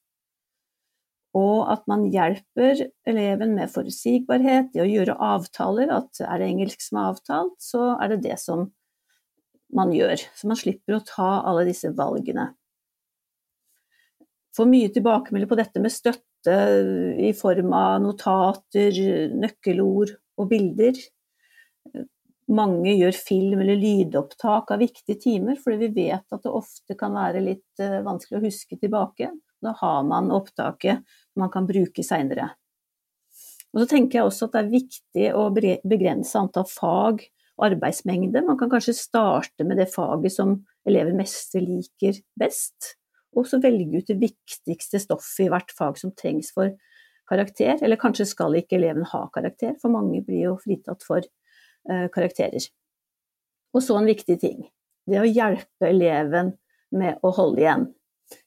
Og 1.37 1.69
at 1.71 1.85
man 1.87 2.07
hjelper 2.11 2.81
eleven 3.07 3.53
med 3.55 3.71
forutsigbarhet, 3.71 4.73
i 4.75 4.81
å 4.83 4.89
gjøre 4.89 5.15
avtaler. 5.15 5.93
At 5.93 6.19
er 6.25 6.41
det 6.41 6.49
engelsk 6.49 6.81
som 6.83 6.99
er 6.99 7.11
avtalt, 7.13 7.55
så 7.61 7.93
er 8.01 8.15
det 8.15 8.23
det 8.25 8.39
som 8.41 8.65
man 9.71 9.93
gjør. 9.95 10.25
Så 10.35 10.49
man 10.49 10.59
slipper 10.59 10.97
å 10.97 11.05
ta 11.07 11.29
alle 11.45 11.63
disse 11.69 11.93
valgene. 11.95 12.49
Får 14.57 14.67
mye 14.67 14.89
tilbakemelding 14.91 15.47
på 15.47 15.61
dette 15.61 15.79
med 15.85 15.93
støtte 15.93 16.25
i 16.49 17.31
form 17.37 17.73
av 17.77 17.99
notater, 18.01 18.95
nøkkelord 19.37 20.15
og 20.41 20.49
bilder 20.49 20.97
mange 22.51 22.93
gjør 22.97 23.15
film 23.15 23.61
eller 23.63 23.79
lydopptak 23.79 24.71
av 24.73 24.81
viktige 24.81 25.19
timer, 25.21 25.57
fordi 25.61 25.87
vi 25.87 26.07
vet 26.07 26.25
at 26.33 26.43
det 26.43 26.51
ofte 26.51 26.97
kan 26.99 27.15
være 27.15 27.43
litt 27.43 27.83
eh, 27.83 28.01
vanskelig 28.05 28.39
å 28.39 28.45
huske 28.45 28.79
tilbake. 28.79 29.31
Da 29.61 29.75
har 29.79 30.01
man 30.07 30.31
opptaket 30.33 31.05
man 31.39 31.51
kan 31.53 31.67
bruke 31.69 32.03
seinere. 32.03 32.51
Og 33.71 33.83
så 33.83 33.87
tenker 33.93 34.19
jeg 34.19 34.27
også 34.27 34.49
at 34.49 34.55
det 34.57 34.61
er 34.61 34.73
viktig 34.73 35.27
å 35.37 35.45
begrense 35.53 36.39
antall 36.39 36.67
fag 36.67 37.21
og 37.55 37.67
arbeidsmengde. 37.69 38.43
Man 38.43 38.57
kan 38.59 38.71
kanskje 38.71 38.97
starte 38.97 39.67
med 39.67 39.79
det 39.79 39.87
faget 39.93 40.35
som 40.35 40.57
elever 40.87 41.15
mestrer 41.15 41.63
liker 41.63 42.19
best, 42.39 42.97
og 43.35 43.47
så 43.47 43.61
velge 43.63 44.01
ut 44.01 44.09
det 44.09 44.19
viktigste 44.21 44.99
stoffet 44.99 45.45
i 45.45 45.51
hvert 45.51 45.71
fag 45.75 45.99
som 45.99 46.11
trengs 46.17 46.51
for 46.55 46.73
karakter. 47.31 47.77
Eller 47.79 47.99
kanskje 47.99 48.27
skal 48.27 48.57
ikke 48.59 48.75
eleven 48.79 49.07
ha 49.07 49.21
karakter, 49.33 49.77
for 49.81 49.93
mange 49.93 50.23
blir 50.25 50.49
jo 50.49 50.57
fritatt 50.63 51.05
for 51.07 51.23
Eh, 51.89 52.07
karakterer. 52.13 52.61
Og 53.73 53.81
så 53.83 53.97
en 53.97 54.09
viktig 54.09 54.37
ting. 54.41 54.59
Det 55.09 55.17
å 55.17 55.25
hjelpe 55.25 55.89
eleven 55.89 56.53
med 56.93 57.17
å 57.25 57.31
holde 57.33 57.63
igjen. 57.63 57.87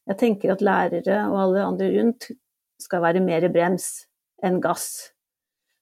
Jeg 0.06 0.18
tenker 0.20 0.52
at 0.54 0.62
lærere 0.64 1.24
og 1.26 1.40
alle 1.42 1.64
andre 1.64 1.88
rundt 1.96 2.28
skal 2.80 3.02
være 3.02 3.22
mer 3.24 3.46
brems 3.52 4.06
enn 4.44 4.61
gass. 4.62 5.11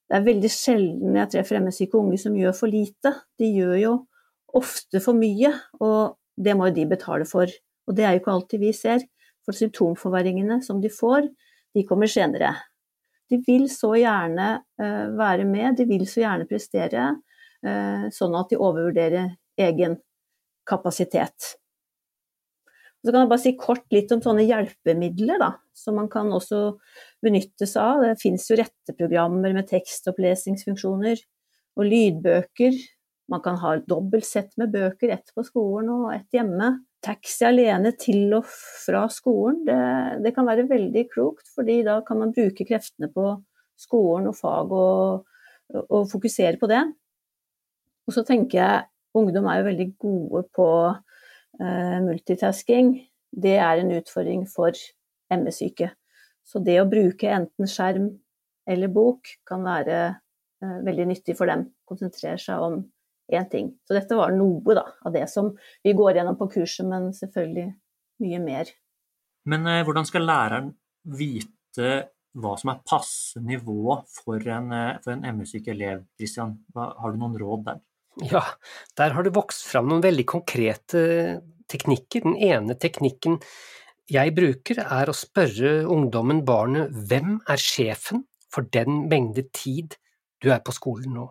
Det 0.09 0.17
er 0.17 0.25
veldig 0.25 0.51
sjelden 0.53 1.19
jeg 1.19 1.33
treffer 1.35 1.61
ME-syke 1.61 1.99
unge 1.99 2.19
som 2.21 2.37
gjør 2.39 2.57
for 2.57 2.73
lite. 2.73 3.13
De 3.41 3.51
gjør 3.53 3.77
jo 3.83 3.93
ofte 4.57 5.01
for 5.05 5.17
mye, 5.17 5.53
og 5.81 6.17
det 6.37 6.57
må 6.57 6.71
jo 6.71 6.77
de 6.81 6.89
betale 6.89 7.29
for. 7.29 7.53
Og 7.93 7.99
det 7.99 8.09
er 8.09 8.17
jo 8.17 8.23
ikke 8.23 8.37
alltid 8.39 8.65
vi 8.65 8.73
ser, 8.77 9.05
for 9.45 9.59
symptomforverringene 9.59 10.63
som 10.65 10.81
de 10.81 10.89
får, 10.93 11.29
de 11.77 11.85
kommer 11.85 12.09
senere. 12.09 12.55
De 13.29 13.37
vil 13.45 13.69
så 13.73 13.93
gjerne 13.99 14.49
uh, 14.81 15.07
være 15.19 15.45
med, 15.49 15.77
de 15.77 15.87
vil 15.89 16.07
så 16.09 16.25
gjerne 16.25 16.49
prestere, 16.49 17.11
Eh, 17.63 18.07
sånn 18.11 18.35
at 18.35 18.51
de 18.51 18.59
overvurderer 18.59 19.37
egen 19.63 20.01
kapasitet. 20.67 21.53
Så 23.03 23.11
kan 23.11 23.23
jeg 23.23 23.31
bare 23.31 23.43
si 23.43 23.53
kort 23.59 23.87
litt 23.95 24.11
om 24.15 24.23
sånne 24.23 24.47
hjelpemidler 24.47 25.39
da, 25.43 25.51
som 25.75 25.97
man 25.99 26.09
kan 26.11 26.31
også 26.35 26.77
benytte 27.23 27.67
seg 27.67 27.83
av. 27.83 28.03
Det 28.03 28.23
finnes 28.23 28.47
jo 28.51 28.59
retteprogrammer 28.59 29.55
med 29.55 29.71
tekstopplesingsfunksjoner 29.71 31.23
og 31.79 31.87
lydbøker. 31.87 32.79
Man 33.33 33.41
kan 33.41 33.57
ha 33.63 33.77
dobbelt 33.89 34.27
sett 34.29 34.53
med 34.61 34.73
bøker, 34.75 35.15
ett 35.15 35.33
på 35.35 35.45
skolen 35.47 35.89
og 35.95 36.11
ett 36.13 36.37
hjemme. 36.37 36.75
Taxi 37.03 37.47
alene 37.49 37.95
til 37.99 38.35
og 38.37 38.47
fra 38.47 39.07
skolen, 39.11 39.63
det, 39.67 39.79
det 40.23 40.35
kan 40.37 40.47
være 40.47 40.69
veldig 40.71 41.07
klokt, 41.11 41.49
fordi 41.57 41.81
da 41.87 41.97
kan 42.07 42.21
man 42.21 42.35
bruke 42.37 42.67
kreftene 42.69 43.09
på 43.11 43.33
skolen 43.81 44.29
og 44.31 44.37
fag 44.39 44.75
og, 44.77 45.25
og 45.83 46.05
fokusere 46.13 46.61
på 46.61 46.69
det. 46.71 46.85
Og 48.07 48.15
så 48.15 48.23
tenker 48.27 48.59
jeg 48.61 49.19
ungdom 49.19 49.49
er 49.49 49.61
jo 49.61 49.69
veldig 49.71 49.89
gode 50.01 50.45
på 50.55 50.69
eh, 50.93 51.99
multitasking. 52.05 52.95
Det 53.33 53.57
er 53.57 53.81
en 53.81 53.93
utfordring 53.97 54.47
for 54.51 54.77
ME-syke. 55.33 55.91
Så 56.45 56.61
det 56.65 56.81
å 56.83 56.89
bruke 56.91 57.31
enten 57.33 57.71
skjerm 57.71 58.11
eller 58.69 58.93
bok 58.93 59.31
kan 59.49 59.65
være 59.67 60.01
eh, 60.09 60.81
veldig 60.87 61.09
nyttig 61.13 61.37
for 61.39 61.51
dem. 61.51 61.71
Konsentrere 61.89 62.41
seg 62.41 62.63
om 62.63 62.83
én 63.33 63.49
ting. 63.51 63.71
Så 63.87 63.97
dette 63.97 64.17
var 64.19 64.35
noe 64.35 64.77
da, 64.77 64.87
av 65.05 65.15
det 65.15 65.27
som 65.31 65.53
vi 65.85 65.95
går 65.97 66.19
gjennom 66.19 66.39
på 66.41 66.51
kurset, 66.57 66.87
men 66.89 67.13
selvfølgelig 67.17 67.69
mye 68.25 68.41
mer. 68.43 68.73
Men 69.51 69.69
eh, 69.71 69.85
hvordan 69.87 70.09
skal 70.09 70.27
læreren 70.29 70.73
vite 71.19 71.93
hva 72.33 72.53
som 72.57 72.73
er 72.73 72.85
passe 72.89 73.41
nivå 73.45 73.99
for 74.09 74.41
en, 74.49 74.71
for 75.05 75.13
en 75.13 75.25
ME-syk 75.37 75.67
elev, 75.69 76.07
Christian? 76.17 76.55
Har 76.75 77.13
du 77.13 77.21
noen 77.21 77.37
råd 77.41 77.67
der? 77.67 77.83
Ja, 78.29 78.43
der 78.97 79.15
har 79.17 79.25
det 79.25 79.35
vokst 79.37 79.67
fram 79.69 79.89
noen 79.89 80.05
veldig 80.05 80.25
konkrete 80.29 81.03
teknikker. 81.73 82.25
Den 82.27 82.37
ene 82.37 82.77
teknikken 82.81 83.39
jeg 84.13 84.35
bruker, 84.37 84.83
er 84.83 85.09
å 85.09 85.17
spørre 85.17 85.87
ungdommen, 85.89 86.43
barnet, 86.45 86.93
hvem 86.93 87.39
er 87.49 87.61
sjefen 87.61 88.27
for 88.53 88.67
den 88.75 89.07
mengde 89.09 89.47
tid 89.55 89.97
du 90.43 90.51
er 90.53 90.61
på 90.65 90.75
skolen 90.75 91.15
nå? 91.17 91.29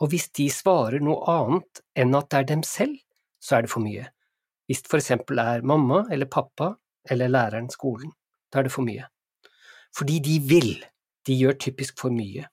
Og 0.00 0.12
hvis 0.12 0.30
de 0.36 0.48
svarer 0.50 1.02
noe 1.04 1.20
annet 1.30 1.82
enn 1.98 2.14
at 2.18 2.30
det 2.32 2.40
er 2.40 2.48
dem 2.54 2.64
selv, 2.66 2.96
så 3.42 3.58
er 3.58 3.66
det 3.66 3.72
for 3.72 3.84
mye. 3.84 4.06
Hvis 4.70 4.82
det 4.84 4.90
for 4.90 5.02
eksempel 5.02 5.40
er 5.42 5.66
mamma 5.66 6.04
eller 6.14 6.30
pappa 6.30 6.72
eller 7.10 7.30
læreren 7.30 7.68
skolen, 7.70 8.12
da 8.52 8.60
er 8.60 8.68
det 8.68 8.74
for 8.74 8.86
mye. 8.86 9.06
Fordi 9.96 10.18
de 10.24 10.38
vil, 10.48 10.72
de 11.26 11.36
gjør 11.36 11.58
typisk 11.60 12.00
for 12.00 12.14
mye. 12.14 12.46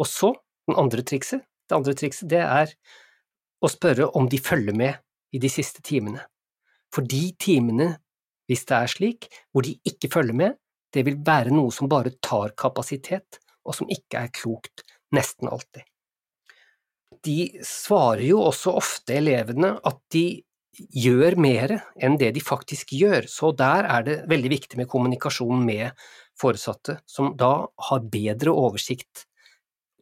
Og 0.00 0.08
så, 0.08 0.32
den 0.68 0.78
andre 0.80 1.04
trikset, 1.06 1.42
det 1.68 1.76
andre 1.76 1.94
trikset 1.98 2.30
det 2.30 2.42
er 2.42 2.72
å 3.62 3.70
spørre 3.70 4.08
om 4.18 4.28
de 4.30 4.40
følger 4.42 4.76
med 4.76 4.96
i 5.32 5.40
de 5.42 5.50
siste 5.52 5.82
timene. 5.84 6.24
For 6.92 7.04
de 7.08 7.30
timene, 7.40 7.94
hvis 8.50 8.66
det 8.68 8.78
er 8.78 8.90
slik, 8.90 9.28
hvor 9.52 9.64
de 9.66 9.76
ikke 9.88 10.10
følger 10.12 10.36
med, 10.36 10.58
det 10.92 11.06
vil 11.06 11.20
være 11.24 11.54
noe 11.54 11.72
som 11.72 11.88
bare 11.88 12.12
tar 12.20 12.52
kapasitet, 12.58 13.40
og 13.64 13.76
som 13.76 13.88
ikke 13.92 14.24
er 14.26 14.32
klokt, 14.34 14.82
nesten 15.14 15.48
alltid. 15.48 15.86
De 17.24 17.50
svarer 17.66 18.24
jo 18.26 18.40
også 18.48 18.74
ofte, 18.78 19.16
elevene, 19.18 19.74
at 19.84 19.98
de 20.14 20.42
gjør 20.72 21.36
mer 21.40 21.74
enn 22.00 22.16
det 22.20 22.30
de 22.36 22.42
faktisk 22.42 22.94
gjør, 22.96 23.28
så 23.28 23.52
der 23.56 23.88
er 23.92 24.06
det 24.06 24.18
veldig 24.30 24.52
viktig 24.54 24.80
med 24.80 24.88
kommunikasjon 24.88 25.64
med 25.66 25.92
foresatte, 26.40 26.98
som 27.06 27.34
da 27.36 27.66
har 27.88 28.08
bedre 28.12 28.54
oversikt 28.56 29.26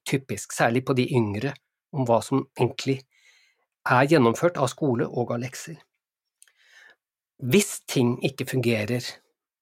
typisk, 0.06 0.54
særlig 0.54 0.84
på 0.86 0.94
de 0.98 1.08
yngre, 1.10 1.54
om 1.92 2.06
hva 2.06 2.20
som 2.22 2.44
egentlig 2.54 3.00
er 3.90 4.06
gjennomført 4.06 4.60
av 4.60 4.70
skole 4.70 5.08
og 5.08 5.34
av 5.34 5.42
lekser. 5.42 5.80
Hvis 7.40 7.80
ting 7.88 8.14
ikke 8.26 8.46
fungerer 8.46 9.02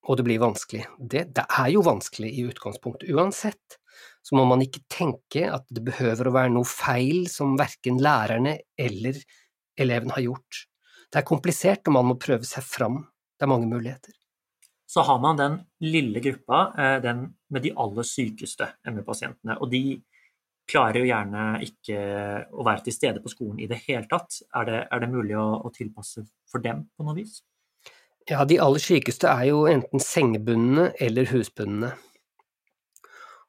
og 0.08 0.16
det 0.16 0.24
blir 0.24 0.40
vanskelig. 0.40 0.86
Det, 0.98 1.26
det 1.36 1.44
er 1.44 1.68
jo 1.74 1.84
vanskelig 1.84 2.30
i 2.32 2.46
utgangspunktet 2.48 3.12
uansett. 3.12 3.77
Så 4.22 4.36
må 4.36 4.44
man 4.48 4.62
ikke 4.64 4.84
tenke 4.92 5.46
at 5.50 5.66
det 5.72 5.84
behøver 5.86 6.28
å 6.28 6.34
være 6.34 6.52
noe 6.54 6.68
feil 6.68 7.28
som 7.32 7.56
verken 7.58 8.00
lærerne 8.02 8.58
eller 8.78 9.20
eleven 9.78 10.12
har 10.14 10.24
gjort. 10.24 10.64
Det 11.08 11.22
er 11.22 11.28
komplisert, 11.28 11.86
og 11.88 11.96
man 11.96 12.10
må 12.10 12.18
prøve 12.20 12.44
seg 12.44 12.66
fram. 12.66 13.00
Det 13.38 13.46
er 13.46 13.52
mange 13.52 13.70
muligheter. 13.70 14.12
Så 14.88 15.04
har 15.04 15.20
man 15.20 15.36
den 15.36 15.58
lille 15.84 16.20
gruppa, 16.24 16.72
eh, 16.76 16.98
den 17.04 17.26
med 17.52 17.64
de 17.64 17.72
aller 17.76 18.06
sykeste 18.08 18.70
ME-pasientene. 18.88 19.58
Og 19.60 19.70
de 19.72 20.00
klarer 20.68 21.00
jo 21.00 21.08
gjerne 21.08 21.44
ikke 21.64 21.98
å 22.52 22.64
være 22.66 22.86
til 22.86 22.96
stede 22.96 23.22
på 23.24 23.32
skolen 23.32 23.60
i 23.60 23.68
det 23.68 23.80
hele 23.86 24.08
tatt. 24.08 24.40
Er 24.56 24.68
det, 24.68 24.80
er 24.92 25.04
det 25.04 25.10
mulig 25.12 25.36
å, 25.40 25.46
å 25.64 25.72
tilpasse 25.72 26.24
for 26.48 26.64
dem 26.64 26.86
på 26.96 27.06
noe 27.06 27.16
vis? 27.16 27.38
Ja, 28.28 28.44
de 28.44 28.58
aller 28.60 28.82
sykeste 28.82 29.30
er 29.30 29.46
jo 29.48 29.62
enten 29.70 30.02
sengebundne 30.04 30.90
eller 31.00 31.30
husbundne. 31.30 31.94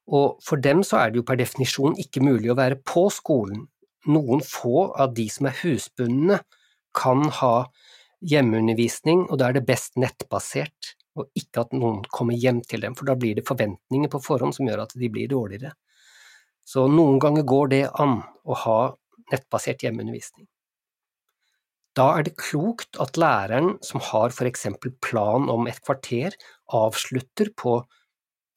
Og 0.10 0.40
for 0.42 0.62
dem 0.62 0.82
så 0.86 1.04
er 1.04 1.12
det 1.12 1.22
jo 1.22 1.28
per 1.28 1.38
definisjon 1.40 1.98
ikke 2.02 2.24
mulig 2.26 2.50
å 2.52 2.58
være 2.58 2.80
på 2.88 3.06
skolen. 3.14 3.68
Noen 4.10 4.42
få 4.46 4.90
av 4.98 5.14
de 5.18 5.28
som 5.30 5.50
er 5.50 5.58
husbundne, 5.62 6.40
kan 6.98 7.28
ha 7.40 7.68
hjemmeundervisning, 8.26 9.28
og 9.30 9.38
da 9.40 9.50
er 9.50 9.60
det 9.60 9.68
best 9.68 10.00
nettbasert, 10.02 10.96
og 11.20 11.30
ikke 11.38 11.66
at 11.66 11.76
noen 11.76 12.02
kommer 12.12 12.38
hjem 12.38 12.64
til 12.66 12.82
dem, 12.84 12.96
for 12.98 13.08
da 13.08 13.16
blir 13.20 13.38
det 13.38 13.46
forventninger 13.48 14.12
på 14.12 14.22
forhånd 14.24 14.56
som 14.58 14.68
gjør 14.68 14.86
at 14.86 14.96
de 14.98 15.12
blir 15.12 15.30
dårligere. 15.32 15.76
Så 16.66 16.88
noen 16.92 17.20
ganger 17.22 17.46
går 17.50 17.72
det 17.74 17.84
an 18.02 18.20
å 18.46 18.58
ha 18.66 18.80
nettbasert 19.32 19.86
hjemmeundervisning. 19.86 20.48
Da 21.98 22.12
er 22.16 22.26
det 22.26 22.38
klokt 22.40 23.00
at 23.02 23.18
læreren 23.20 23.78
som 23.86 24.02
har 24.12 24.34
for 24.36 24.48
eksempel 24.50 24.94
plan 25.04 25.50
om 25.52 25.68
et 25.68 25.80
kvarter, 25.84 26.36
avslutter 26.70 27.50
på 27.58 27.80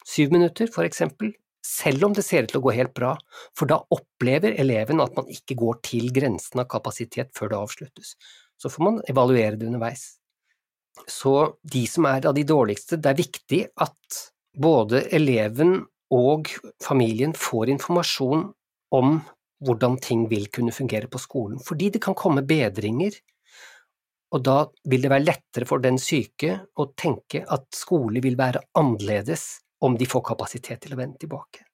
syv 0.07 0.35
minutter, 0.35 0.69
for 0.71 0.85
eksempel, 0.85 1.33
selv 1.63 2.09
om 2.09 2.15
det 2.15 2.25
ser 2.27 2.45
ut 2.45 2.51
til 2.51 2.59
å 2.59 2.65
gå 2.65 2.73
helt 2.75 2.93
bra, 2.97 3.13
for 3.55 3.69
da 3.69 3.79
opplever 3.95 4.57
eleven 4.59 5.01
at 5.03 5.15
man 5.17 5.29
ikke 5.31 5.57
går 5.59 5.79
til 5.85 6.11
grensen 6.15 6.63
av 6.63 6.67
kapasitet 6.71 7.31
før 7.37 7.53
det 7.53 7.61
avsluttes. 7.61 8.13
Så 8.59 8.71
får 8.71 8.85
man 8.85 8.99
evaluere 9.09 9.57
det 9.59 9.69
underveis. 9.69 10.17
Så 11.09 11.55
de 11.63 11.85
som 11.89 12.05
er 12.05 12.27
av 12.29 12.35
de 12.37 12.43
dårligste, 12.47 12.99
det 13.01 13.09
er 13.09 13.21
viktig 13.21 13.61
at 13.81 14.19
både 14.53 15.07
eleven 15.15 15.79
og 16.13 16.51
familien 16.83 17.33
får 17.33 17.71
informasjon 17.73 18.45
om 18.93 19.15
hvordan 19.63 19.95
ting 20.03 20.27
vil 20.29 20.49
kunne 20.53 20.75
fungere 20.75 21.09
på 21.09 21.21
skolen, 21.21 21.61
fordi 21.63 21.89
det 21.95 22.03
kan 22.03 22.17
komme 22.17 22.43
bedringer, 22.45 23.15
og 24.33 24.41
da 24.45 24.57
vil 24.89 25.03
det 25.05 25.11
være 25.13 25.27
lettere 25.27 25.67
for 25.69 25.81
den 25.81 25.99
syke 26.01 26.57
å 26.81 26.89
tenke 26.97 27.43
at 27.53 27.67
skole 27.77 28.21
vil 28.23 28.37
være 28.37 28.63
annerledes 28.79 29.45
om 29.83 29.97
de 29.99 30.07
får 30.09 30.23
kapasitet 30.31 30.85
til 30.85 30.95
å 30.95 30.99
vende 30.99 31.19
tilbake. 31.21 31.65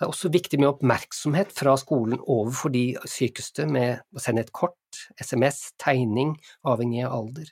Det 0.00 0.06
er 0.06 0.12
også 0.14 0.30
viktig 0.32 0.56
med 0.58 0.70
oppmerksomhet 0.70 1.50
fra 1.52 1.74
skolen 1.76 2.22
overfor 2.24 2.72
de 2.72 2.84
sykeste 3.04 3.66
med 3.68 4.00
å 4.16 4.22
sende 4.22 4.46
et 4.46 4.52
kort, 4.56 4.76
SMS, 5.20 5.74
tegning, 5.80 6.32
avhengig 6.64 7.04
av 7.04 7.18
alder. 7.18 7.50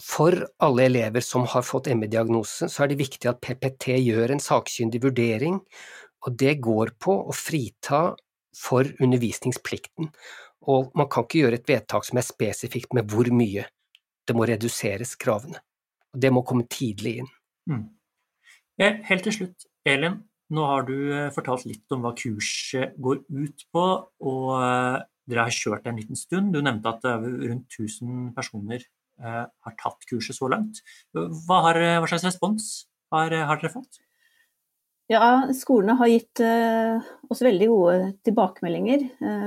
For 0.00 0.32
alle 0.62 0.86
elever 0.88 1.24
som 1.26 1.44
har 1.52 1.66
fått 1.66 1.90
ME-diagnose, 1.92 2.70
så 2.70 2.84
er 2.84 2.90
det 2.90 3.00
viktig 3.02 3.28
at 3.28 3.42
PPT 3.44 3.98
gjør 3.98 4.32
en 4.32 4.42
sakkyndig 4.42 5.02
vurdering, 5.04 5.58
og 6.24 6.38
det 6.38 6.56
går 6.64 6.94
på 7.02 7.18
å 7.28 7.34
frita 7.36 8.02
for 8.56 8.88
undervisningsplikten, 9.02 10.08
og 10.68 10.96
man 10.98 11.10
kan 11.12 11.26
ikke 11.26 11.42
gjøre 11.42 11.60
et 11.60 11.68
vedtak 11.68 12.08
som 12.08 12.18
er 12.20 12.26
spesifikt 12.26 12.96
med 12.96 13.10
hvor 13.12 13.28
mye. 13.34 13.66
Det 14.24 14.36
må 14.36 14.48
reduseres, 14.48 15.14
kravene. 15.20 15.60
Og 16.14 16.20
det 16.24 16.32
må 16.32 16.42
komme 16.46 16.66
tidlig 16.72 17.18
inn. 17.22 17.30
Mm. 17.68 17.84
Helt 18.78 19.24
til 19.26 19.34
slutt, 19.34 19.64
Elin. 19.88 20.20
Nå 20.54 20.64
har 20.64 20.84
du 20.88 20.94
eh, 21.12 21.30
fortalt 21.34 21.66
litt 21.68 21.92
om 21.92 22.04
hva 22.04 22.14
kurset 22.16 22.94
går 23.02 23.20
ut 23.26 23.64
på, 23.74 23.86
og 24.30 24.52
eh, 24.56 24.98
dere 25.28 25.44
har 25.48 25.54
kjørt 25.54 25.88
en 25.90 25.98
liten 25.98 26.16
stund. 26.16 26.54
Du 26.54 26.62
nevnte 26.64 26.94
at 26.94 27.04
rundt 27.04 27.74
1000 27.74 28.30
personer 28.36 28.80
eh, 28.80 29.42
har 29.44 29.74
tatt 29.82 30.06
kurset 30.08 30.38
så 30.38 30.48
langt. 30.48 30.80
Hva, 31.12 31.58
har, 31.66 31.80
hva 31.98 32.08
slags 32.08 32.28
respons 32.30 32.68
har, 33.12 33.34
har, 33.50 33.60
dere 33.60 33.72
fått? 33.74 34.00
Ja, 35.10 35.48
Skolene 35.56 35.96
har 35.98 36.10
gitt 36.12 36.40
oss 37.32 37.40
veldig 37.40 37.68
gode 37.70 37.98
tilbakemeldinger. 38.28 39.06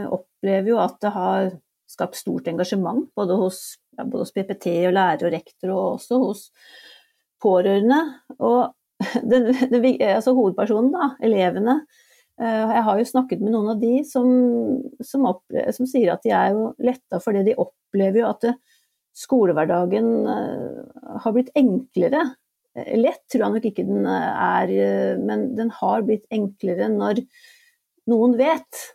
opplever 0.09 0.71
jo 0.73 0.79
at 0.81 0.95
det 1.05 1.11
har 1.13 1.51
skapt 1.91 2.17
stort 2.17 2.49
engasjement 2.49 3.11
både 3.17 3.37
hos, 3.37 3.59
ja, 3.93 4.05
både 4.05 4.25
hos 4.25 4.33
PPT 4.33 4.73
og 4.89 4.95
lærer 4.97 5.27
og 5.27 5.35
rektor, 5.35 5.73
og 5.75 5.83
også 5.99 6.21
hos 6.23 6.43
pårørende. 7.41 7.99
Og 8.39 8.73
den, 9.31 9.51
den, 9.71 9.85
altså 10.07 10.35
hovedpersonen, 10.37 10.91
da, 10.95 11.11
elevene. 11.23 11.81
Eh, 12.41 12.73
jeg 12.75 12.83
har 12.87 12.99
jo 12.99 13.07
snakket 13.07 13.41
med 13.43 13.53
noen 13.53 13.73
av 13.75 13.81
de 13.81 14.01
som, 14.07 14.29
som, 15.05 15.25
opplever, 15.29 15.73
som 15.75 15.89
sier 15.89 16.13
at 16.13 16.23
de 16.25 16.33
er 16.33 16.55
jo 16.55 16.71
letta 16.81 17.19
fordi 17.21 17.43
de 17.51 17.57
opplever 17.59 18.23
jo 18.23 18.29
at 18.31 18.47
skolehverdagen 19.21 20.07
eh, 20.31 21.01
har 21.25 21.35
blitt 21.35 21.51
enklere. 21.59 22.23
Eh, 22.77 22.95
lett 22.97 23.21
tror 23.29 23.45
jeg 23.45 23.57
nok 23.57 23.67
ikke 23.69 23.85
den 23.89 24.07
er, 24.07 24.73
men 25.21 25.51
den 25.59 25.73
har 25.81 26.07
blitt 26.07 26.25
enklere 26.33 26.89
når 26.93 27.23
noen 28.11 28.35
vet 28.39 28.87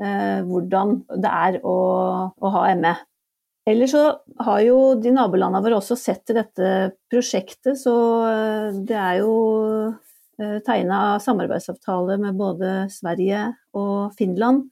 hvordan 0.00 0.94
det 1.20 1.28
er 1.28 1.56
å, 1.60 1.74
å 2.32 2.50
ha 2.54 2.62
ME. 2.72 2.94
Ellers 3.68 3.92
så 3.92 4.04
har 4.40 4.60
jo 4.64 4.76
de 5.00 5.12
nabolandene 5.12 5.62
våre 5.64 5.80
også 5.80 5.96
sett 5.98 6.22
til 6.28 6.38
dette 6.38 6.68
prosjektet, 7.12 7.76
så 7.78 7.94
eh, 8.24 8.78
det 8.88 8.96
er 8.96 9.18
jo 9.20 9.34
eh, 10.40 10.58
tegna 10.64 11.18
samarbeidsavtale 11.20 12.16
med 12.22 12.38
både 12.40 12.70
Sverige 12.92 13.50
og 13.76 14.14
Finland. 14.18 14.70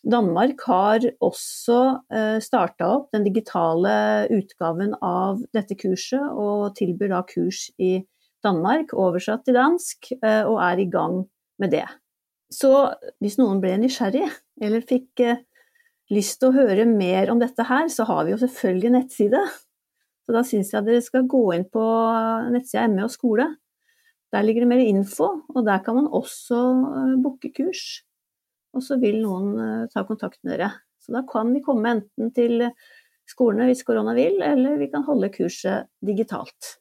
Danmark 0.00 0.64
har 0.64 1.04
også 1.20 1.80
eh, 2.08 2.38
starta 2.40 2.88
opp 2.94 3.10
den 3.12 3.26
digitale 3.28 3.92
utgaven 4.32 4.96
av 5.04 5.42
dette 5.52 5.76
kurset, 5.76 6.24
og 6.32 6.72
tilbyr 6.80 7.12
da 7.12 7.20
kurs 7.28 7.66
i 7.76 7.98
Danmark, 8.40 8.94
oversatt 8.96 9.44
til 9.44 9.58
dansk, 9.58 10.14
og 10.24 10.54
er 10.64 10.80
i 10.80 10.86
gang 10.88 11.18
med 11.60 11.74
det. 11.74 11.84
Så 12.48 12.70
hvis 13.20 13.36
noen 13.36 13.60
ble 13.60 13.74
nysgjerrig, 13.82 14.30
eller 14.64 14.80
fikk 14.88 15.20
lyst 16.10 16.40
til 16.40 16.50
å 16.50 16.56
høre 16.56 16.86
mer 16.88 17.30
om 17.32 17.40
dette 17.40 17.64
her, 17.66 17.88
så 17.92 18.06
har 18.08 18.26
vi 18.26 18.34
jo 18.34 18.40
selvfølgelig 18.42 18.94
nettside. 18.96 19.40
Så 20.26 20.34
da 20.34 20.44
syns 20.46 20.72
jeg 20.74 20.86
dere 20.86 21.02
skal 21.04 21.26
gå 21.30 21.42
inn 21.56 21.66
på 21.70 21.82
nettsida 22.54 22.86
ME 22.90 23.06
og 23.06 23.14
skole. 23.14 23.48
Der 24.30 24.44
ligger 24.46 24.62
det 24.62 24.70
mer 24.70 24.84
info, 24.84 25.32
og 25.50 25.66
der 25.66 25.82
kan 25.82 25.96
man 25.98 26.06
også 26.06 26.58
eh, 26.86 27.16
booke 27.22 27.50
kurs. 27.56 28.04
Og 28.76 28.84
så 28.86 29.00
vil 29.02 29.18
noen 29.24 29.56
eh, 29.58 29.88
ta 29.90 30.04
kontakt 30.06 30.38
med 30.44 30.54
dere. 30.54 30.70
Så 31.02 31.14
da 31.16 31.24
kan 31.26 31.50
vi 31.54 31.64
komme 31.64 31.96
enten 31.96 32.30
til 32.36 32.68
skolene 33.30 33.66
hvis 33.70 33.82
korona 33.86 34.14
vil, 34.14 34.38
eller 34.44 34.78
vi 34.78 34.90
kan 34.92 35.06
holde 35.06 35.32
kurset 35.34 35.90
digitalt. 36.06 36.76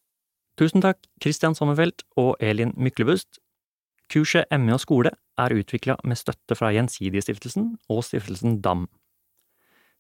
Tusen 0.59 0.83
takk, 0.83 0.99
Kristian 1.23 1.55
Sommerfelt 1.55 2.03
og 2.19 2.35
Elin 2.43 2.73
Myklebust. 2.77 3.39
Kurset 4.11 4.49
ME 4.59 4.75
og 4.75 4.81
skole 4.83 5.13
er 5.39 5.55
utvikla 5.55 5.95
med 6.03 6.19
støtte 6.19 6.57
fra 6.57 6.73
Gjensidigestiftelsen 6.75 7.75
og 7.93 8.03
stiftelsen 8.03 8.59
DAM. 8.65 8.87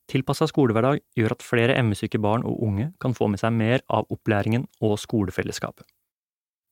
Tilpassa 0.09 0.47
skolehverdag 0.49 1.03
gjør 1.17 1.35
at 1.35 1.45
flere 1.45 1.77
ME-syke 1.85 2.17
barn 2.21 2.41
og 2.47 2.63
unge 2.65 2.89
kan 3.01 3.13
få 3.13 3.29
med 3.29 3.41
seg 3.41 3.53
mer 3.53 3.85
av 3.93 4.09
opplæringen 4.09 4.65
og 4.81 4.97
skolefellesskapet. 4.97 5.85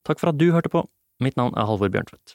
Takk 0.08 0.18
for 0.18 0.32
at 0.32 0.40
du 0.40 0.50
hørte 0.50 0.72
på. 0.72 0.82
Mitt 1.22 1.38
navn 1.38 1.54
er 1.54 1.68
Halvor 1.70 1.92
Bjørntvedt. 1.92 2.34